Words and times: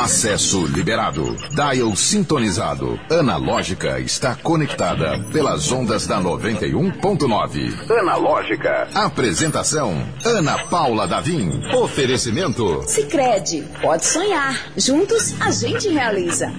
Acesso 0.00 0.64
liberado. 0.64 1.36
Dial 1.50 1.94
sintonizado. 1.94 2.98
Analógica 3.10 4.00
está 4.00 4.34
conectada 4.34 5.22
pelas 5.30 5.70
ondas 5.70 6.06
da 6.06 6.18
91.9. 6.18 7.90
Analógica. 7.98 8.88
Apresentação: 8.94 10.02
Ana 10.24 10.56
Paula 10.56 11.06
Davim. 11.06 11.62
Oferecimento: 11.74 12.82
Sicredi. 12.86 13.62
Pode 13.82 14.06
sonhar. 14.06 14.58
Juntos 14.74 15.34
a 15.38 15.50
gente 15.50 15.90
realiza. 15.90 16.50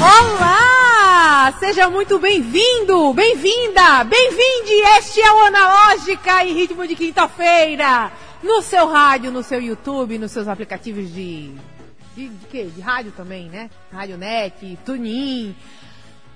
Olá! 0.00 1.52
Seja 1.58 1.90
muito 1.90 2.20
bem-vindo, 2.20 3.12
bem-vinda, 3.12 4.04
bem-vinde! 4.04 4.72
Este 4.98 5.20
é 5.20 5.32
o 5.32 5.40
Analógica 5.40 6.44
em 6.44 6.54
ritmo 6.54 6.86
de 6.86 6.94
quinta-feira 6.94 8.12
no 8.42 8.62
seu 8.62 8.88
rádio, 8.88 9.30
no 9.30 9.42
seu 9.42 9.60
YouTube, 9.60 10.18
nos 10.18 10.32
seus 10.32 10.48
aplicativos 10.48 11.12
de. 11.12 11.54
De, 12.14 12.28
de 12.28 12.46
quê? 12.46 12.64
De 12.64 12.80
rádio 12.80 13.12
também, 13.12 13.48
né? 13.48 13.70
Radionet, 13.92 14.78
Tunin. 14.84 15.54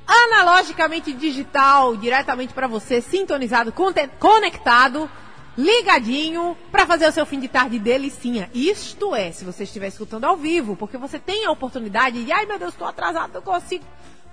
Analogicamente 0.06 1.12
digital, 1.12 1.96
diretamente 1.96 2.52
para 2.52 2.66
você, 2.66 3.00
sintonizado, 3.00 3.72
conectado, 4.18 5.10
ligadinho, 5.56 6.56
para 6.70 6.86
fazer 6.86 7.08
o 7.08 7.12
seu 7.12 7.24
fim 7.24 7.40
de 7.40 7.48
tarde 7.48 7.78
delicinha. 7.78 8.50
Isto 8.54 9.14
é, 9.14 9.32
se 9.32 9.44
você 9.44 9.64
estiver 9.64 9.88
escutando 9.88 10.24
ao 10.24 10.36
vivo, 10.36 10.76
porque 10.76 10.96
você 10.96 11.18
tem 11.18 11.46
a 11.46 11.50
oportunidade 11.50 12.24
de, 12.24 12.32
ai 12.32 12.46
meu 12.46 12.58
Deus, 12.58 12.72
estou 12.72 12.86
atrasado, 12.86 13.34
não 13.34 13.42
consigo. 13.42 13.84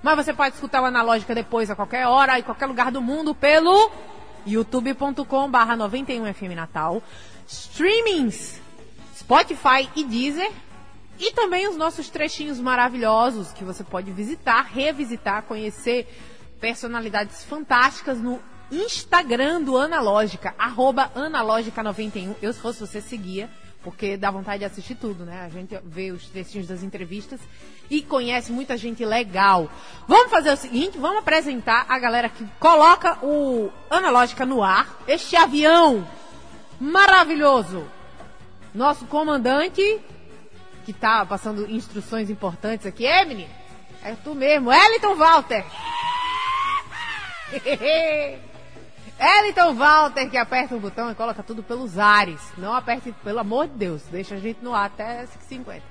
Mas 0.02 0.16
você 0.16 0.34
pode 0.34 0.56
escutar 0.56 0.82
o 0.82 0.86
Analógica 0.86 1.36
depois, 1.36 1.70
a 1.70 1.76
qualquer 1.76 2.08
hora, 2.08 2.40
em 2.40 2.44
qualquer 2.44 2.66
lugar 2.66 2.92
do 2.92 3.02
mundo, 3.02 3.36
pelo 3.36 3.92
youtube.com 4.46 5.50
barra 5.50 5.76
91FM 5.78 6.56
Natal 6.56 7.02
streamings, 7.50 8.62
Spotify 9.16 9.90
e 9.96 10.04
Deezer. 10.04 10.52
E 11.18 11.34
também 11.34 11.68
os 11.68 11.76
nossos 11.76 12.10
trechinhos 12.10 12.60
maravilhosos 12.60 13.52
que 13.52 13.66
você 13.66 13.84
pode 13.84 14.10
visitar, 14.12 14.62
revisitar, 14.62 15.44
conhecer 15.44 16.08
personalidades 16.62 17.44
fantásticas 17.44 18.20
no 18.20 18.40
Instagram 18.72 19.62
do 19.62 19.78
Analógica, 19.78 20.56
arroba 20.58 21.12
Analógica91. 21.16 22.36
Eu, 22.42 22.54
se 22.54 22.60
fosse 22.60 22.80
você, 22.80 23.02
seguia, 23.02 23.50
porque 23.84 24.16
dá 24.16 24.32
vontade 24.32 24.60
de 24.60 24.66
assistir 24.66 24.96
tudo, 24.96 25.26
né? 25.26 25.42
A 25.42 25.50
gente 25.50 25.78
vê 25.84 26.12
os 26.12 26.28
trechinhos 26.30 26.68
das 26.68 26.84
entrevistas 26.84 27.42
e 27.90 28.02
conhece 28.02 28.52
muita 28.52 28.78
gente 28.78 29.04
legal. 29.04 29.70
Vamos 30.08 30.30
fazer 30.30 30.52
o 30.52 30.58
seguinte, 30.58 30.98
vamos 30.98 31.20
apresentar 31.20 31.86
a 31.90 31.98
galera 31.98 32.30
que 32.30 32.46
coloca 32.60 33.18
o 33.24 33.72
Analógica 33.90 34.46
no 34.46 34.64
ar, 34.64 34.88
este 35.08 35.36
avião 35.36 36.08
maravilhoso. 36.80 37.86
Nosso 38.74 39.06
comandante, 39.06 40.00
que 40.86 40.94
tá 40.94 41.26
passando 41.26 41.70
instruções 41.70 42.30
importantes 42.30 42.86
aqui, 42.86 43.06
é, 43.06 43.26
menino? 43.26 43.50
É 44.04 44.14
tu 44.14 44.34
mesmo, 44.36 44.72
Eliton 44.72 45.16
Walter. 45.16 45.66
Eliton 49.20 49.74
Walter, 49.74 50.30
que 50.30 50.38
aperta 50.38 50.76
o 50.76 50.80
botão 50.80 51.12
e 51.12 51.16
coloca 51.16 51.44
tudo 51.44 51.62
pelos 51.62 52.00
ares. 52.00 52.40
Não 52.58 52.74
aperte, 52.74 53.12
pelo 53.24 53.40
amor 53.40 53.68
de 53.68 53.74
Deus, 53.74 54.04
deixa 54.04 54.36
a 54.36 54.40
gente 54.40 54.64
no 54.64 54.74
ar 54.74 54.86
até 54.86 55.26
5h50. 55.26 55.82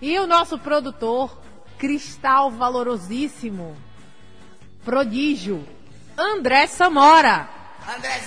E 0.00 0.18
o 0.18 0.26
nosso 0.26 0.58
produtor, 0.58 1.40
cristal 1.78 2.50
valorosíssimo, 2.50 3.76
prodígio, 4.84 5.66
André 6.16 6.66
Samora. 6.66 7.48
André 7.96 8.20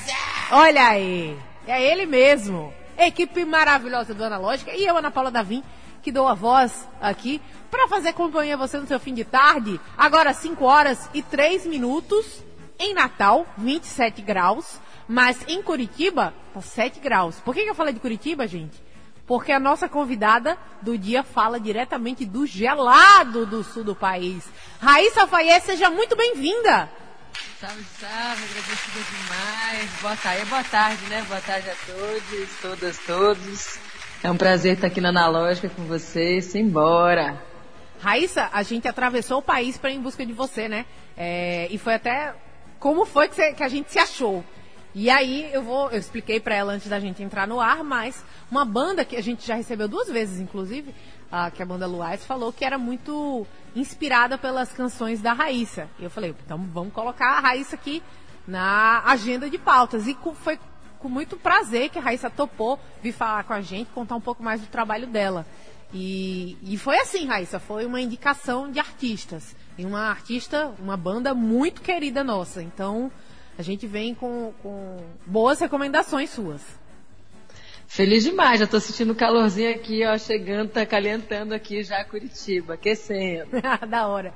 Olha 0.52 0.88
aí. 0.88 1.38
É 1.68 1.82
ele 1.82 2.06
mesmo. 2.06 2.74
Equipe 2.98 3.46
maravilhosa 3.46 4.14
do 4.14 4.24
Analógica 4.24 4.74
e 4.74 4.86
eu, 4.86 4.98
Ana 4.98 5.12
Paula 5.12 5.32
Davim, 5.32 5.64
que 6.02 6.12
dou 6.12 6.28
a 6.28 6.34
voz 6.34 6.88
aqui 7.00 7.42
para 7.70 7.88
fazer 7.88 8.14
companhia 8.14 8.56
a 8.56 8.58
você 8.58 8.78
no 8.78 8.88
seu 8.88 9.00
fim 9.00 9.14
de 9.14 9.24
tarde. 9.24 9.80
Agora 9.98 10.34
5 10.34 10.64
horas 10.66 11.10
e 11.14 11.22
3 11.22 11.66
minutos. 11.66 12.44
Em 12.78 12.94
Natal, 12.94 13.46
27 13.58 14.22
graus. 14.22 14.80
Mas 15.08 15.38
em 15.48 15.62
Curitiba, 15.62 16.34
tá 16.54 16.62
7 16.62 17.00
graus. 17.00 17.40
Por 17.40 17.54
que, 17.54 17.64
que 17.64 17.70
eu 17.70 17.76
falei 17.76 17.94
de 17.94 18.00
Curitiba, 18.00 18.48
gente? 18.48 18.82
Porque 19.30 19.52
a 19.52 19.60
nossa 19.60 19.88
convidada 19.88 20.58
do 20.82 20.98
dia 20.98 21.22
fala 21.22 21.60
diretamente 21.60 22.26
do 22.26 22.48
gelado 22.48 23.46
do 23.46 23.64
sul 23.64 23.84
do 23.84 23.94
país. 23.94 24.50
Raíssa 24.82 25.22
Alfaiê, 25.22 25.60
seja 25.60 25.88
muito 25.88 26.16
bem-vinda! 26.16 26.90
Salve, 27.62 27.86
salve, 28.00 28.44
agradecida 28.44 29.06
demais. 29.12 29.90
Boa 30.02 30.16
tarde, 30.16 30.46
boa 30.46 30.64
tarde, 30.64 31.06
né? 31.10 31.24
Boa 31.28 31.42
tarde 31.42 31.70
a 31.70 31.76
todos, 31.86 32.50
todas, 32.60 32.98
todos. 33.06 33.80
É 34.24 34.32
um 34.32 34.36
prazer 34.36 34.74
estar 34.74 34.88
aqui 34.88 35.00
na 35.00 35.10
Analógica 35.10 35.70
com 35.70 35.84
vocês. 35.84 36.46
Simbora! 36.46 37.40
Raíssa, 38.02 38.50
a 38.52 38.64
gente 38.64 38.88
atravessou 38.88 39.38
o 39.38 39.44
país 39.44 39.78
para 39.78 39.92
ir 39.92 39.98
em 39.98 40.02
busca 40.02 40.26
de 40.26 40.34
você, 40.34 40.68
né? 40.68 40.88
É, 41.16 41.68
e 41.70 41.78
foi 41.78 41.94
até 41.94 42.34
como 42.80 43.06
foi 43.06 43.30
que, 43.30 43.36
você, 43.36 43.54
que, 43.54 43.62
a 43.62 43.70
gente 43.70 43.92
se 43.92 44.00
achou. 44.00 44.44
E 44.94 45.10
aí 45.10 45.50
eu 45.54 45.62
vou, 45.62 45.92
eu 45.92 46.00
expliquei 46.00 46.40
para 46.40 46.56
ela 46.56 46.74
antes 46.74 46.90
da 46.90 47.00
gente 47.00 47.22
entrar 47.22 47.48
no 47.48 47.60
ar, 47.60 47.84
mas 47.84 48.24
uma 48.50 48.66
banda 48.66 49.06
que 49.06 49.16
a 49.16 49.22
gente 49.22 49.46
já 49.46 49.56
recebeu 49.56 49.88
duas 49.88 50.10
vezes, 50.10 50.40
inclusive, 50.40 50.94
a, 51.32 51.52
que 51.52 51.62
a 51.62 51.66
banda 51.66 51.86
Luais 51.86 52.26
falou 52.26 52.52
que 52.52 52.66
era 52.66 52.78
muito 52.78 53.46
inspirada 53.76 54.38
pelas 54.38 54.74
canções 54.74 55.22
da 55.22 55.34
Raíssa. 55.34 55.88
E 56.00 56.04
eu 56.04 56.10
falei, 56.10 56.36
então 56.44 56.58
vamos 56.74 56.94
colocar 56.94 57.38
a 57.38 57.40
Raíssa 57.40 57.76
aqui 57.76 58.02
na 58.48 59.04
agenda 59.06 59.50
de 59.50 59.60
pautas. 59.60 60.08
E 60.08 60.18
foi 60.36 60.60
com 60.98 61.08
muito 61.08 61.38
prazer 61.38 61.90
que 61.90 62.00
a 62.00 62.02
Raíssa 62.02 62.30
topou 62.30 62.80
vir 63.02 63.14
falar 63.14 63.44
com 63.44 63.54
a 63.54 63.62
gente, 63.62 63.92
contar 63.92 64.16
um 64.16 64.22
pouco 64.22 64.44
mais 64.44 64.60
do 64.60 64.68
trabalho 64.68 65.08
dela. 65.08 65.46
E, 65.94 66.58
e 66.62 66.78
foi 66.78 66.98
assim, 66.98 67.28
Raíssa, 67.28 67.60
foi 67.60 67.86
uma 67.86 68.02
indicação 68.02 68.72
de 68.72 68.80
artistas. 68.80 69.56
E 69.78 69.86
uma 69.86 70.10
artista, 70.10 70.74
uma 70.80 70.98
banda 70.98 71.34
muito 71.34 71.82
querida 71.82 72.24
nossa. 72.24 72.62
Então, 72.62 73.12
a 73.60 73.62
gente 73.62 73.86
vem 73.86 74.16
com, 74.16 74.54
com 74.64 74.98
boas 75.26 75.60
recomendações 75.60 76.30
suas. 76.30 76.62
Feliz 77.86 78.24
demais, 78.24 78.62
já 78.62 78.66
tô 78.66 78.80
sentindo 78.80 79.14
calorzinho 79.14 79.76
aqui, 79.76 80.06
ó, 80.06 80.18
chegando, 80.18 80.70
tá 80.70 80.86
calentando 80.86 81.54
aqui 81.54 81.84
já 81.84 82.02
Curitiba, 82.06 82.76
aquecendo. 82.76 83.50
da 83.90 84.08
hora. 84.08 84.34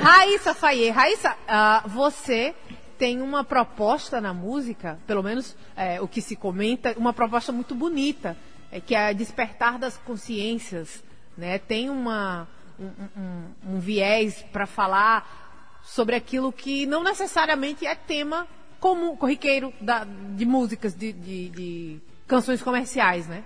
Raíssa 0.00 0.54
Faye, 0.54 0.88
Raíssa, 0.88 1.32
uh, 1.34 1.86
você 1.86 2.54
tem 2.96 3.20
uma 3.20 3.44
proposta 3.44 4.22
na 4.22 4.32
música, 4.32 4.98
pelo 5.06 5.22
menos 5.22 5.54
é, 5.76 6.00
o 6.00 6.08
que 6.08 6.22
se 6.22 6.34
comenta, 6.34 6.94
uma 6.96 7.12
proposta 7.12 7.52
muito 7.52 7.74
bonita, 7.74 8.38
é, 8.72 8.80
que 8.80 8.94
é 8.94 9.12
despertar 9.12 9.78
das 9.78 9.98
consciências, 9.98 11.04
né? 11.36 11.58
Tem 11.58 11.90
uma, 11.90 12.48
um, 12.80 12.86
um, 13.20 13.74
um 13.74 13.80
viés 13.80 14.42
para 14.50 14.64
falar 14.64 15.45
sobre 15.86 16.16
aquilo 16.16 16.52
que 16.52 16.84
não 16.84 17.02
necessariamente 17.02 17.86
é 17.86 17.94
tema 17.94 18.46
comum, 18.80 19.16
corriqueiro 19.16 19.72
da, 19.80 20.04
de 20.04 20.44
músicas, 20.44 20.94
de, 20.94 21.12
de, 21.12 21.48
de 21.48 22.00
canções 22.26 22.60
comerciais, 22.60 23.26
né? 23.26 23.44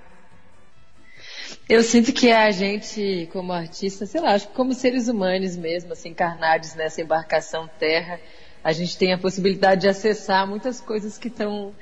Eu 1.68 1.82
sinto 1.82 2.12
que 2.12 2.32
a 2.32 2.50
gente, 2.50 3.28
como 3.32 3.52
artista, 3.52 4.06
sei 4.06 4.20
lá, 4.20 4.32
acho 4.32 4.48
que 4.48 4.54
como 4.54 4.72
seres 4.72 5.06
humanos 5.06 5.54
mesmo, 5.56 5.92
assim, 5.92 6.08
encarnados 6.08 6.74
nessa 6.74 7.02
embarcação 7.02 7.68
terra, 7.78 8.18
a 8.64 8.72
gente 8.72 8.96
tem 8.96 9.12
a 9.12 9.18
possibilidade 9.18 9.82
de 9.82 9.88
acessar 9.88 10.46
muitas 10.46 10.80
coisas 10.80 11.18
que 11.18 11.28
estão 11.28 11.74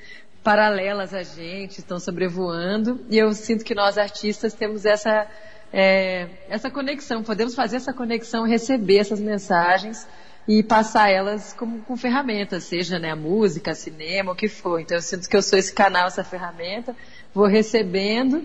paralelas 0.42 1.14
a 1.14 1.22
gente, 1.22 1.78
estão 1.78 2.00
sobrevoando, 2.00 3.04
e 3.08 3.16
eu 3.16 3.32
sinto 3.32 3.64
que 3.64 3.74
nós 3.74 3.96
artistas 3.96 4.54
temos 4.54 4.84
essa, 4.84 5.26
é, 5.72 6.28
essa 6.48 6.70
conexão, 6.70 7.22
podemos 7.22 7.54
fazer 7.54 7.76
essa 7.76 7.92
conexão, 7.92 8.44
receber 8.44 8.98
essas 8.98 9.20
mensagens 9.20 10.06
e 10.48 10.62
passar 10.62 11.10
elas 11.10 11.52
como, 11.52 11.80
com 11.82 11.94
ferramentas, 11.94 12.64
seja 12.64 12.98
né, 12.98 13.10
a 13.10 13.16
música, 13.16 13.74
cinema, 13.74 14.32
o 14.32 14.34
que 14.34 14.48
for. 14.48 14.80
Então 14.80 14.96
eu 14.96 15.02
sinto 15.02 15.28
que 15.28 15.36
eu 15.36 15.42
sou 15.42 15.58
esse 15.58 15.74
canal, 15.74 16.06
essa 16.06 16.24
ferramenta, 16.24 16.96
vou 17.34 17.46
recebendo 17.46 18.42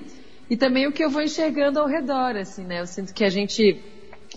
e 0.49 0.57
também 0.57 0.85
o 0.85 0.91
que 0.91 1.01
eu 1.01 1.09
vou 1.09 1.21
enxergando 1.21 1.79
ao 1.79 1.87
redor, 1.87 2.35
assim, 2.35 2.65
né? 2.65 2.81
Eu 2.81 2.85
sinto 2.85 3.13
que 3.13 3.23
a 3.23 3.29
gente, 3.29 3.81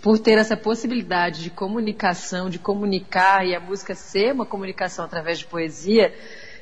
por 0.00 0.16
ter 0.16 0.38
essa 0.38 0.56
possibilidade 0.56 1.42
de 1.42 1.50
comunicação, 1.50 2.48
de 2.48 2.60
comunicar 2.60 3.44
e 3.44 3.56
a 3.56 3.58
música 3.58 3.96
ser 3.96 4.32
uma 4.32 4.46
comunicação 4.46 5.04
através 5.04 5.40
de 5.40 5.46
poesia, 5.46 6.14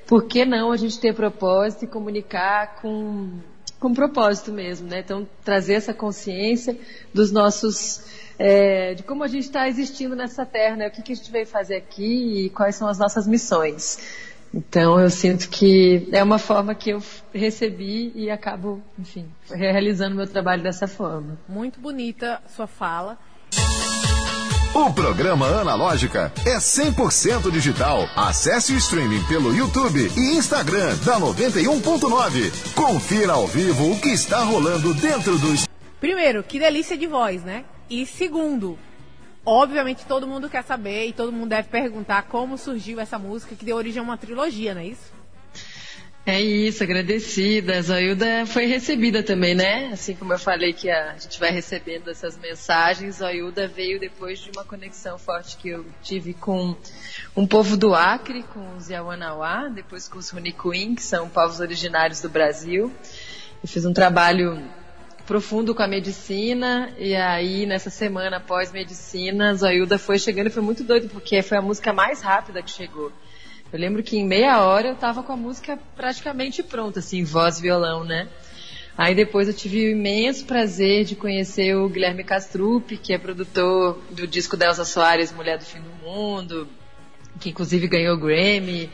por 0.06 0.24
que 0.24 0.46
não 0.46 0.72
a 0.72 0.76
gente 0.78 0.98
ter 0.98 1.14
propósito 1.14 1.84
e 1.84 1.88
comunicar 1.88 2.76
com 2.80 3.40
com 3.78 3.92
propósito 3.92 4.50
mesmo, 4.50 4.88
né? 4.88 5.00
Então 5.00 5.28
trazer 5.44 5.74
essa 5.74 5.92
consciência 5.92 6.78
dos 7.12 7.30
nossos 7.30 8.02
é, 8.38 8.94
de 8.94 9.02
como 9.02 9.22
a 9.22 9.28
gente 9.28 9.44
está 9.44 9.68
existindo 9.68 10.16
nessa 10.16 10.44
terra, 10.44 10.76
né? 10.76 10.88
O 10.88 10.90
que, 10.90 11.02
que 11.02 11.12
a 11.12 11.16
gente 11.16 11.30
veio 11.30 11.46
fazer 11.46 11.76
aqui 11.76 12.46
e 12.46 12.50
quais 12.50 12.76
são 12.76 12.88
as 12.88 12.98
nossas 12.98 13.26
missões. 13.26 13.98
Então 14.52 15.00
eu 15.00 15.10
sinto 15.10 15.48
que 15.48 16.08
é 16.12 16.22
uma 16.22 16.38
forma 16.38 16.74
que 16.74 16.90
eu 16.90 17.02
recebi 17.32 18.12
e 18.14 18.30
acabo, 18.30 18.80
enfim, 18.96 19.26
realizando 19.50 20.14
meu 20.14 20.28
trabalho 20.28 20.62
dessa 20.62 20.86
forma. 20.86 21.36
Muito 21.48 21.80
bonita 21.80 22.40
sua 22.48 22.68
fala. 22.68 23.18
O 24.72 24.92
programa 24.92 25.46
Analógica 25.46 26.32
é 26.44 26.56
100% 26.56 27.50
digital. 27.50 28.08
Acesse 28.16 28.72
o 28.72 28.76
streaming 28.76 29.22
pelo 29.24 29.54
YouTube 29.54 30.10
e 30.16 30.36
Instagram 30.36 30.96
da 31.04 31.18
91.9. 31.18 32.74
Confira 32.74 33.34
ao 33.34 33.46
vivo 33.46 33.92
o 33.92 34.00
que 34.00 34.08
está 34.08 34.42
rolando 34.42 34.92
dentro 34.94 35.38
do. 35.38 35.54
Primeiro, 36.00 36.42
que 36.42 36.58
delícia 36.58 36.96
de 36.96 37.06
voz, 37.06 37.42
né? 37.44 37.64
E 37.88 38.06
segundo, 38.06 38.78
obviamente 39.44 40.06
todo 40.06 40.26
mundo 40.26 40.48
quer 40.48 40.64
saber 40.64 41.06
e 41.06 41.12
todo 41.12 41.32
mundo 41.32 41.50
deve 41.50 41.68
perguntar 41.68 42.22
como 42.22 42.56
surgiu 42.56 42.98
essa 43.00 43.18
música 43.18 43.54
que 43.54 43.64
deu 43.64 43.76
origem 43.76 44.00
a 44.00 44.02
uma 44.02 44.16
trilogia, 44.16 44.74
não 44.74 44.80
é 44.80 44.86
isso? 44.86 45.12
É 46.26 46.40
isso, 46.40 46.82
agradecida. 46.82 47.76
A 47.76 47.82
Zoilda 47.82 48.46
foi 48.46 48.64
recebida 48.64 49.22
também, 49.22 49.54
né? 49.54 49.90
Assim 49.92 50.14
como 50.14 50.32
eu 50.32 50.38
falei 50.38 50.72
que 50.72 50.88
a 50.88 51.14
gente 51.18 51.38
vai 51.38 51.50
recebendo 51.50 52.08
essas 52.08 52.38
mensagens, 52.38 53.16
Zoilda 53.16 53.68
veio 53.68 54.00
depois 54.00 54.38
de 54.38 54.50
uma 54.50 54.64
conexão 54.64 55.18
forte 55.18 55.58
que 55.58 55.68
eu 55.68 55.84
tive 56.02 56.32
com 56.32 56.74
um 57.36 57.46
povo 57.46 57.76
do 57.76 57.94
Acre, 57.94 58.42
com 58.54 58.74
os 58.74 58.88
Yawanawá, 58.88 59.68
depois 59.68 60.08
com 60.08 60.16
os 60.16 60.30
Runicuim, 60.30 60.94
que 60.94 61.02
são 61.02 61.28
povos 61.28 61.60
originários 61.60 62.22
do 62.22 62.30
Brasil. 62.30 62.90
Eu 63.62 63.68
fiz 63.68 63.84
um 63.84 63.92
trabalho 63.92 64.62
profundo 65.26 65.74
com 65.74 65.82
a 65.82 65.88
medicina, 65.88 66.92
e 66.98 67.14
aí 67.14 67.66
nessa 67.66 67.90
semana 67.90 68.36
após 68.36 68.72
medicina, 68.72 69.50
a 69.50 69.54
Zoilda 69.54 69.98
foi 69.98 70.18
chegando 70.18 70.48
e 70.48 70.50
foi 70.50 70.62
muito 70.62 70.84
doido, 70.84 71.08
porque 71.08 71.40
foi 71.42 71.58
a 71.58 71.62
música 71.62 71.92
mais 71.92 72.20
rápida 72.20 72.62
que 72.62 72.70
chegou. 72.70 73.10
Eu 73.72 73.78
lembro 73.78 74.02
que 74.02 74.16
em 74.18 74.24
meia 74.24 74.60
hora 74.62 74.88
eu 74.88 74.94
tava 74.94 75.22
com 75.22 75.32
a 75.32 75.36
música 75.36 75.78
praticamente 75.96 76.62
pronta, 76.62 77.00
assim, 77.00 77.24
voz, 77.24 77.58
violão, 77.58 78.04
né? 78.04 78.28
Aí 78.96 79.14
depois 79.14 79.48
eu 79.48 79.54
tive 79.54 79.88
o 79.88 79.90
imenso 79.90 80.44
prazer 80.44 81.04
de 81.04 81.16
conhecer 81.16 81.74
o 81.74 81.88
Guilherme 81.88 82.22
Castrup, 82.22 82.96
que 82.98 83.12
é 83.12 83.18
produtor 83.18 83.98
do 84.10 84.26
disco 84.26 84.56
da 84.56 84.72
Soares, 84.72 85.32
Mulher 85.32 85.58
do 85.58 85.64
Fim 85.64 85.80
do 85.80 86.06
Mundo, 86.06 86.68
que 87.40 87.50
inclusive 87.50 87.88
ganhou 87.88 88.14
o 88.14 88.20
Grammy. 88.20 88.88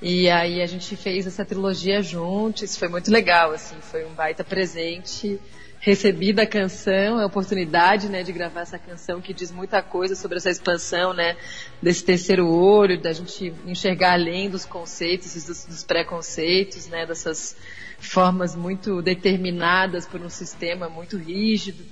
E 0.00 0.30
aí 0.30 0.62
a 0.62 0.66
gente 0.66 0.96
fez 0.96 1.26
essa 1.26 1.44
trilogia 1.44 2.00
juntos, 2.00 2.76
foi 2.76 2.88
muito 2.88 3.10
legal, 3.10 3.52
assim, 3.52 3.76
foi 3.80 4.06
um 4.06 4.14
baita 4.14 4.42
presente 4.42 5.38
recebi 5.84 6.32
da 6.32 6.46
canção, 6.46 7.18
a 7.18 7.26
oportunidade, 7.26 8.08
né, 8.08 8.22
de 8.22 8.32
gravar 8.32 8.62
essa 8.62 8.78
canção 8.78 9.20
que 9.20 9.34
diz 9.34 9.52
muita 9.52 9.82
coisa 9.82 10.14
sobre 10.16 10.38
essa 10.38 10.48
expansão, 10.48 11.12
né, 11.12 11.36
desse 11.80 12.02
terceiro 12.02 12.48
olho, 12.48 12.98
da 12.98 13.12
gente 13.12 13.52
enxergar 13.66 14.14
além 14.14 14.48
dos 14.48 14.64
conceitos, 14.64 15.34
dos, 15.44 15.66
dos 15.66 15.84
preconceitos, 15.84 16.88
né, 16.88 17.04
dessas 17.04 17.54
formas 17.98 18.56
muito 18.56 19.02
determinadas 19.02 20.06
por 20.06 20.22
um 20.22 20.30
sistema 20.30 20.88
muito 20.88 21.18
rígido. 21.18 21.84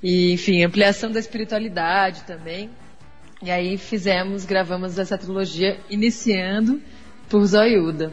E, 0.00 0.32
enfim, 0.32 0.62
ampliação 0.62 1.10
da 1.10 1.18
espiritualidade 1.18 2.22
também. 2.22 2.70
E 3.42 3.50
aí 3.50 3.76
fizemos, 3.76 4.44
gravamos 4.44 5.00
essa 5.00 5.18
trilogia 5.18 5.80
iniciando 5.90 6.80
por 7.28 7.44
Zoiuda. 7.44 8.12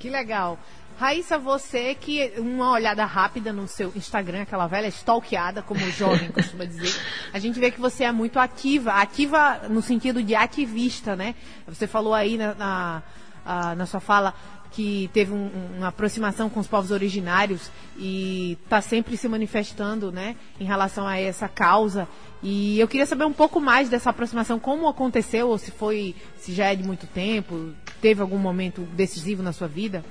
Que 0.00 0.10
legal. 0.10 0.58
Raíssa, 0.98 1.38
você 1.38 1.94
que 1.94 2.32
uma 2.38 2.72
olhada 2.72 3.04
rápida 3.04 3.52
no 3.52 3.68
seu 3.68 3.92
Instagram, 3.94 4.42
aquela 4.42 4.66
velha 4.66 4.88
stalkeada, 4.88 5.62
como 5.62 5.80
o 5.80 5.92
jovem 5.92 6.28
costuma 6.32 6.64
dizer, 6.64 6.92
a 7.32 7.38
gente 7.38 7.60
vê 7.60 7.70
que 7.70 7.80
você 7.80 8.02
é 8.02 8.10
muito 8.10 8.36
ativa, 8.36 8.90
ativa 8.94 9.68
no 9.70 9.80
sentido 9.80 10.20
de 10.20 10.34
ativista, 10.34 11.14
né? 11.14 11.36
Você 11.68 11.86
falou 11.86 12.12
aí 12.12 12.36
na, 12.36 12.52
na, 12.56 13.74
na 13.76 13.86
sua 13.86 14.00
fala 14.00 14.34
que 14.72 15.08
teve 15.12 15.32
um, 15.32 15.48
uma 15.76 15.86
aproximação 15.86 16.50
com 16.50 16.58
os 16.58 16.66
povos 16.66 16.90
originários 16.90 17.70
e 17.96 18.58
está 18.64 18.80
sempre 18.80 19.16
se 19.16 19.28
manifestando, 19.28 20.10
né, 20.10 20.34
em 20.58 20.64
relação 20.64 21.06
a 21.06 21.16
essa 21.16 21.48
causa. 21.48 22.08
E 22.42 22.78
eu 22.78 22.88
queria 22.88 23.06
saber 23.06 23.24
um 23.24 23.32
pouco 23.32 23.60
mais 23.60 23.88
dessa 23.88 24.10
aproximação, 24.10 24.58
como 24.58 24.88
aconteceu, 24.88 25.48
ou 25.48 25.58
se 25.58 25.70
foi, 25.70 26.16
se 26.36 26.52
já 26.52 26.72
é 26.72 26.74
de 26.74 26.82
muito 26.82 27.06
tempo, 27.06 27.72
teve 28.00 28.20
algum 28.20 28.38
momento 28.38 28.82
decisivo 28.94 29.44
na 29.44 29.52
sua 29.52 29.68
vida? 29.68 30.04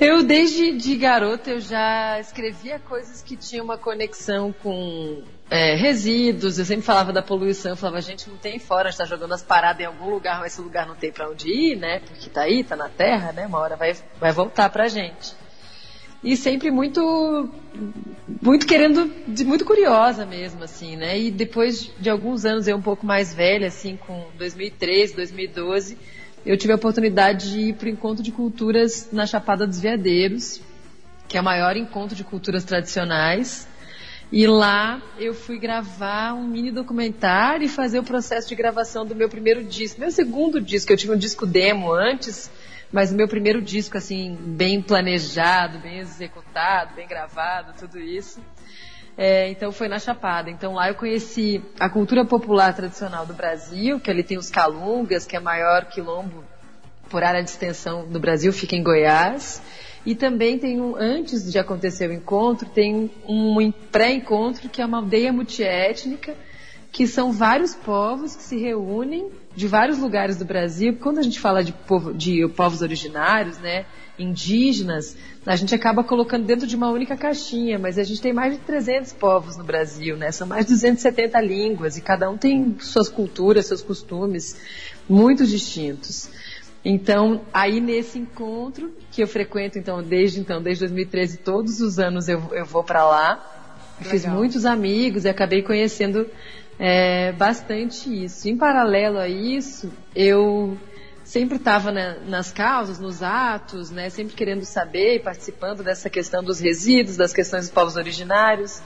Eu, 0.00 0.22
desde 0.22 0.72
de 0.78 0.96
garota, 0.96 1.50
eu 1.50 1.60
já 1.60 2.18
escrevia 2.18 2.78
coisas 2.78 3.20
que 3.20 3.36
tinham 3.36 3.66
uma 3.66 3.76
conexão 3.76 4.50
com 4.50 5.22
é, 5.50 5.74
resíduos. 5.74 6.58
Eu 6.58 6.64
sempre 6.64 6.86
falava 6.86 7.12
da 7.12 7.20
poluição. 7.20 7.72
Eu 7.72 7.76
falava, 7.76 8.00
gente, 8.00 8.30
não 8.30 8.38
tem 8.38 8.58
fora, 8.58 8.88
a 8.88 8.90
gente 8.90 8.96
tá 8.96 9.04
jogando 9.04 9.34
as 9.34 9.42
paradas 9.42 9.82
em 9.82 9.84
algum 9.84 10.08
lugar, 10.08 10.40
mas 10.40 10.54
esse 10.54 10.62
lugar 10.62 10.86
não 10.86 10.94
tem 10.94 11.12
para 11.12 11.28
onde 11.28 11.50
ir, 11.50 11.76
né? 11.76 12.00
Porque 12.00 12.30
tá 12.30 12.44
aí, 12.44 12.64
tá 12.64 12.74
na 12.74 12.88
terra, 12.88 13.30
né? 13.32 13.46
Uma 13.46 13.58
hora 13.58 13.76
vai, 13.76 13.94
vai 14.18 14.32
voltar 14.32 14.70
pra 14.70 14.88
gente. 14.88 15.34
E 16.24 16.34
sempre 16.34 16.70
muito, 16.70 17.50
muito 18.40 18.66
querendo, 18.66 19.04
muito 19.44 19.66
curiosa 19.66 20.24
mesmo, 20.24 20.64
assim, 20.64 20.96
né? 20.96 21.18
E 21.18 21.30
depois 21.30 21.90
de 21.98 22.08
alguns 22.08 22.46
anos, 22.46 22.66
eu 22.66 22.76
um 22.78 22.82
pouco 22.82 23.04
mais 23.04 23.34
velha, 23.34 23.68
assim, 23.68 23.98
com 23.98 24.28
2013, 24.38 25.14
2012 25.14 25.98
eu 26.44 26.56
tive 26.56 26.72
a 26.72 26.76
oportunidade 26.76 27.50
de 27.50 27.60
ir 27.68 27.74
para 27.74 27.86
o 27.86 27.90
Encontro 27.90 28.22
de 28.22 28.32
Culturas 28.32 29.08
na 29.12 29.26
Chapada 29.26 29.66
dos 29.66 29.78
Veadeiros, 29.78 30.60
que 31.28 31.36
é 31.36 31.40
o 31.40 31.44
maior 31.44 31.76
encontro 31.76 32.16
de 32.16 32.24
culturas 32.24 32.64
tradicionais. 32.64 33.68
E 34.32 34.46
lá 34.46 35.02
eu 35.18 35.34
fui 35.34 35.58
gravar 35.58 36.34
um 36.34 36.46
mini 36.46 36.70
documentário 36.70 37.64
e 37.64 37.68
fazer 37.68 37.98
o 37.98 38.02
processo 38.02 38.48
de 38.48 38.54
gravação 38.54 39.04
do 39.04 39.14
meu 39.14 39.28
primeiro 39.28 39.62
disco. 39.62 40.00
Meu 40.00 40.10
segundo 40.10 40.60
disco, 40.60 40.92
eu 40.92 40.96
tive 40.96 41.12
um 41.12 41.18
disco 41.18 41.44
demo 41.44 41.92
antes, 41.92 42.50
mas 42.92 43.12
o 43.12 43.14
meu 43.14 43.28
primeiro 43.28 43.60
disco, 43.60 43.98
assim, 43.98 44.36
bem 44.40 44.80
planejado, 44.80 45.78
bem 45.78 45.98
executado, 45.98 46.94
bem 46.94 47.06
gravado, 47.06 47.74
tudo 47.78 47.98
isso. 47.98 48.40
É, 49.22 49.50
então 49.50 49.70
foi 49.70 49.86
na 49.86 49.98
Chapada. 49.98 50.48
Então 50.48 50.72
lá 50.72 50.88
eu 50.88 50.94
conheci 50.94 51.62
a 51.78 51.90
cultura 51.90 52.24
popular 52.24 52.74
tradicional 52.74 53.26
do 53.26 53.34
Brasil, 53.34 54.00
que 54.00 54.10
ali 54.10 54.22
tem 54.22 54.38
os 54.38 54.48
Calungas, 54.48 55.26
que 55.26 55.36
é 55.36 55.40
maior 55.40 55.84
quilombo 55.84 56.42
por 57.10 57.22
área 57.22 57.42
de 57.42 57.50
extensão 57.50 58.08
do 58.08 58.18
Brasil, 58.18 58.50
fica 58.50 58.74
em 58.74 58.82
Goiás. 58.82 59.60
E 60.06 60.14
também 60.14 60.58
tem 60.58 60.80
um, 60.80 60.96
antes 60.96 61.52
de 61.52 61.58
acontecer 61.58 62.08
o 62.08 62.14
encontro, 62.14 62.66
tem 62.70 63.10
um 63.28 63.70
pré-encontro 63.92 64.70
que 64.70 64.80
é 64.80 64.86
uma 64.86 64.96
aldeia 64.96 65.30
multiétnica, 65.30 66.34
que 66.92 67.06
são 67.06 67.32
vários 67.32 67.74
povos 67.74 68.34
que 68.34 68.42
se 68.42 68.56
reúnem 68.56 69.30
de 69.54 69.68
vários 69.68 69.98
lugares 69.98 70.36
do 70.36 70.44
Brasil. 70.44 70.96
Quando 71.00 71.18
a 71.18 71.22
gente 71.22 71.38
fala 71.38 71.62
de, 71.62 71.72
povo, 71.72 72.12
de 72.12 72.46
povos 72.48 72.82
originários, 72.82 73.58
né, 73.58 73.86
indígenas, 74.18 75.16
a 75.46 75.56
gente 75.56 75.74
acaba 75.74 76.04
colocando 76.04 76.44
dentro 76.44 76.66
de 76.66 76.76
uma 76.76 76.90
única 76.90 77.16
caixinha, 77.16 77.78
mas 77.78 77.98
a 77.98 78.02
gente 78.02 78.20
tem 78.20 78.32
mais 78.32 78.54
de 78.54 78.58
300 78.60 79.12
povos 79.12 79.56
no 79.56 79.64
Brasil, 79.64 80.16
né? 80.16 80.30
São 80.30 80.46
mais 80.46 80.66
de 80.66 80.72
270 80.72 81.40
línguas 81.40 81.96
e 81.96 82.00
cada 82.00 82.28
um 82.28 82.36
tem 82.36 82.76
suas 82.80 83.08
culturas, 83.08 83.66
seus 83.66 83.82
costumes 83.82 84.56
muito 85.08 85.46
distintos. 85.46 86.28
Então, 86.84 87.42
aí 87.52 87.80
nesse 87.80 88.18
encontro 88.18 88.90
que 89.10 89.22
eu 89.22 89.28
frequento 89.28 89.78
então 89.78 90.02
desde 90.02 90.40
então, 90.40 90.62
desde 90.62 90.84
2013, 90.84 91.38
todos 91.38 91.80
os 91.80 91.98
anos 91.98 92.28
eu, 92.28 92.42
eu 92.52 92.64
vou 92.64 92.82
para 92.82 93.04
lá. 93.06 93.56
Fiz 94.00 94.24
muitos 94.24 94.64
amigos 94.64 95.26
e 95.26 95.28
acabei 95.28 95.62
conhecendo 95.62 96.26
é, 96.80 97.32
bastante 97.32 98.24
isso. 98.24 98.48
Em 98.48 98.56
paralelo 98.56 99.18
a 99.18 99.28
isso, 99.28 99.92
eu 100.16 100.78
sempre 101.22 101.56
estava 101.58 101.92
né, 101.92 102.16
nas 102.26 102.50
causas, 102.50 102.98
nos 102.98 103.22
atos, 103.22 103.90
né, 103.90 104.08
sempre 104.08 104.34
querendo 104.34 104.64
saber 104.64 105.16
e 105.16 105.20
participando 105.20 105.82
dessa 105.82 106.08
questão 106.08 106.42
dos 106.42 106.58
resíduos, 106.58 107.18
das 107.18 107.34
questões 107.34 107.64
dos 107.66 107.70
povos 107.70 107.96
originários, 107.96 108.82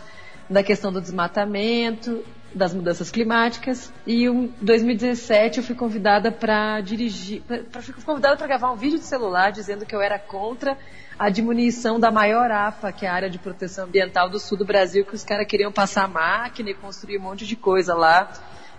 da 0.51 0.61
questão 0.61 0.93
do 0.93 1.01
desmatamento, 1.01 2.25
das 2.53 2.75
mudanças 2.75 3.13
climáticas. 3.13 3.93
E 4.05 4.25
em 4.25 4.53
2017 4.61 5.59
eu 5.59 5.65
fui 5.65 5.77
convidada 5.77 6.33
para 6.33 6.81
dirigir, 6.81 7.43
pra, 7.43 7.81
fui 7.81 7.95
convidada 8.05 8.37
para 8.37 8.49
gravar 8.49 8.73
um 8.73 8.77
vídeo 8.77 8.99
de 8.99 9.05
celular 9.05 9.53
dizendo 9.53 9.87
que 9.87 9.95
eu 9.95 10.01
era 10.01 10.19
contra 10.19 10.77
a 11.18 11.28
diminuição 11.28 12.00
da 12.00 12.11
maior 12.11 12.50
APA, 12.50 12.92
que 12.92 13.06
é 13.06 13.09
a 13.09 13.14
área 13.14 13.30
de 13.30 13.38
proteção 13.38 13.87
ambiental 13.87 14.28
do 14.28 14.38
sul 14.38 14.59
do 14.59 14.64
Brasil, 14.64 15.04
que 15.04 15.14
os 15.14 15.25
caras 15.25 15.47
queriam 15.47 15.71
passar 15.71 16.09
máquina 16.09 16.71
e 16.71 16.75
construir 16.75 17.18
um 17.18 17.23
monte 17.23 17.47
de 17.47 17.56
coisa 17.56 17.94
lá 17.94 18.33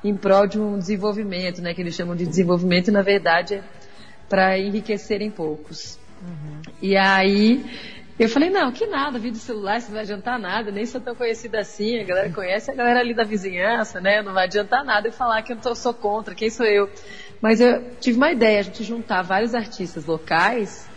em 0.04 0.16
prol 0.16 0.46
de 0.46 0.60
um 0.60 0.78
desenvolvimento, 0.78 1.62
né, 1.62 1.74
que 1.74 1.82
eles 1.82 1.96
chamam 1.96 2.16
de 2.16 2.26
desenvolvimento, 2.26 2.90
e 2.90 2.92
na 2.92 3.02
verdade 3.02 3.56
é 3.56 3.64
para 4.30 4.58
enriquecerem 4.58 5.32
poucos. 5.32 6.00
Uhum. 6.22 6.62
E 6.82 6.96
aí 6.96 7.64
eu 8.18 8.30
falei, 8.30 8.50
não, 8.50 8.72
que 8.72 8.86
nada, 8.86 9.20
vídeo 9.20 9.40
celular, 9.40 9.78
isso 9.78 9.88
não 9.88 9.96
vai 9.96 10.04
adiantar 10.04 10.40
nada, 10.40 10.72
nem 10.72 10.86
sou 10.86 11.02
tão 11.02 11.16
conhecida 11.16 11.60
assim, 11.60 12.00
a 12.00 12.04
galera 12.04 12.30
conhece 12.30 12.72
a 12.72 12.74
galera 12.74 13.00
ali 13.00 13.14
da 13.14 13.24
vizinhança, 13.24 14.00
né? 14.00 14.22
Não 14.22 14.34
vai 14.34 14.46
adiantar 14.46 14.86
nada 14.86 15.08
eu 15.08 15.12
falar 15.12 15.42
que 15.42 15.54
eu 15.54 15.58
tô, 15.58 15.76
sou 15.76 15.94
contra, 15.94 16.34
quem 16.34 16.50
sou 16.50 16.66
eu? 16.66 16.90
Mas 17.42 17.60
eu 17.60 17.84
tive 18.00 18.18
uma 18.18 18.32
ideia, 18.32 18.60
a 18.60 18.64
gente 18.64 18.84
juntar 18.84 19.22
vários 19.22 19.54
artistas 19.54 20.06
locais 20.06 20.88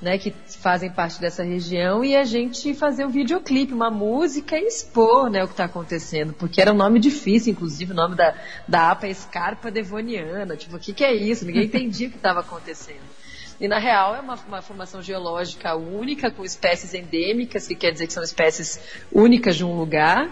né, 0.00 0.18
que 0.18 0.34
fazem 0.60 0.90
parte 0.90 1.20
dessa 1.20 1.42
região 1.42 2.04
e 2.04 2.14
a 2.16 2.24
gente 2.24 2.74
fazer 2.74 3.04
um 3.06 3.10
videoclipe, 3.10 3.72
uma 3.72 3.90
música 3.90 4.58
e 4.58 4.66
expor 4.66 5.30
né, 5.30 5.42
o 5.42 5.46
que 5.46 5.54
está 5.54 5.64
acontecendo, 5.64 6.32
porque 6.34 6.60
era 6.60 6.72
um 6.72 6.76
nome 6.76 7.00
difícil, 7.00 7.52
inclusive 7.52 7.92
o 7.92 7.94
nome 7.94 8.14
da, 8.14 8.34
da 8.68 8.90
APA 8.90 9.06
é 9.06 9.10
Escarpa 9.10 9.70
Devoniana, 9.70 10.56
tipo, 10.56 10.76
o 10.76 10.78
que, 10.78 10.92
que 10.92 11.04
é 11.04 11.14
isso? 11.14 11.46
Ninguém 11.46 11.64
entendia 11.66 12.08
o 12.08 12.10
que 12.10 12.16
estava 12.16 12.40
acontecendo. 12.40 13.16
E 13.58 13.66
na 13.66 13.78
real 13.78 14.14
é 14.14 14.20
uma, 14.20 14.34
uma, 14.46 14.60
formação 14.60 15.00
geológica 15.00 15.74
única, 15.74 16.30
com 16.30 16.44
espécies 16.44 16.92
endêmicas, 16.92 17.66
que 17.66 17.74
quer 17.74 17.90
dizer 17.90 18.06
que 18.06 18.12
são 18.12 18.22
espécies 18.22 18.78
únicas 19.10 19.56
de 19.56 19.64
um 19.64 19.74
lugar. 19.74 20.30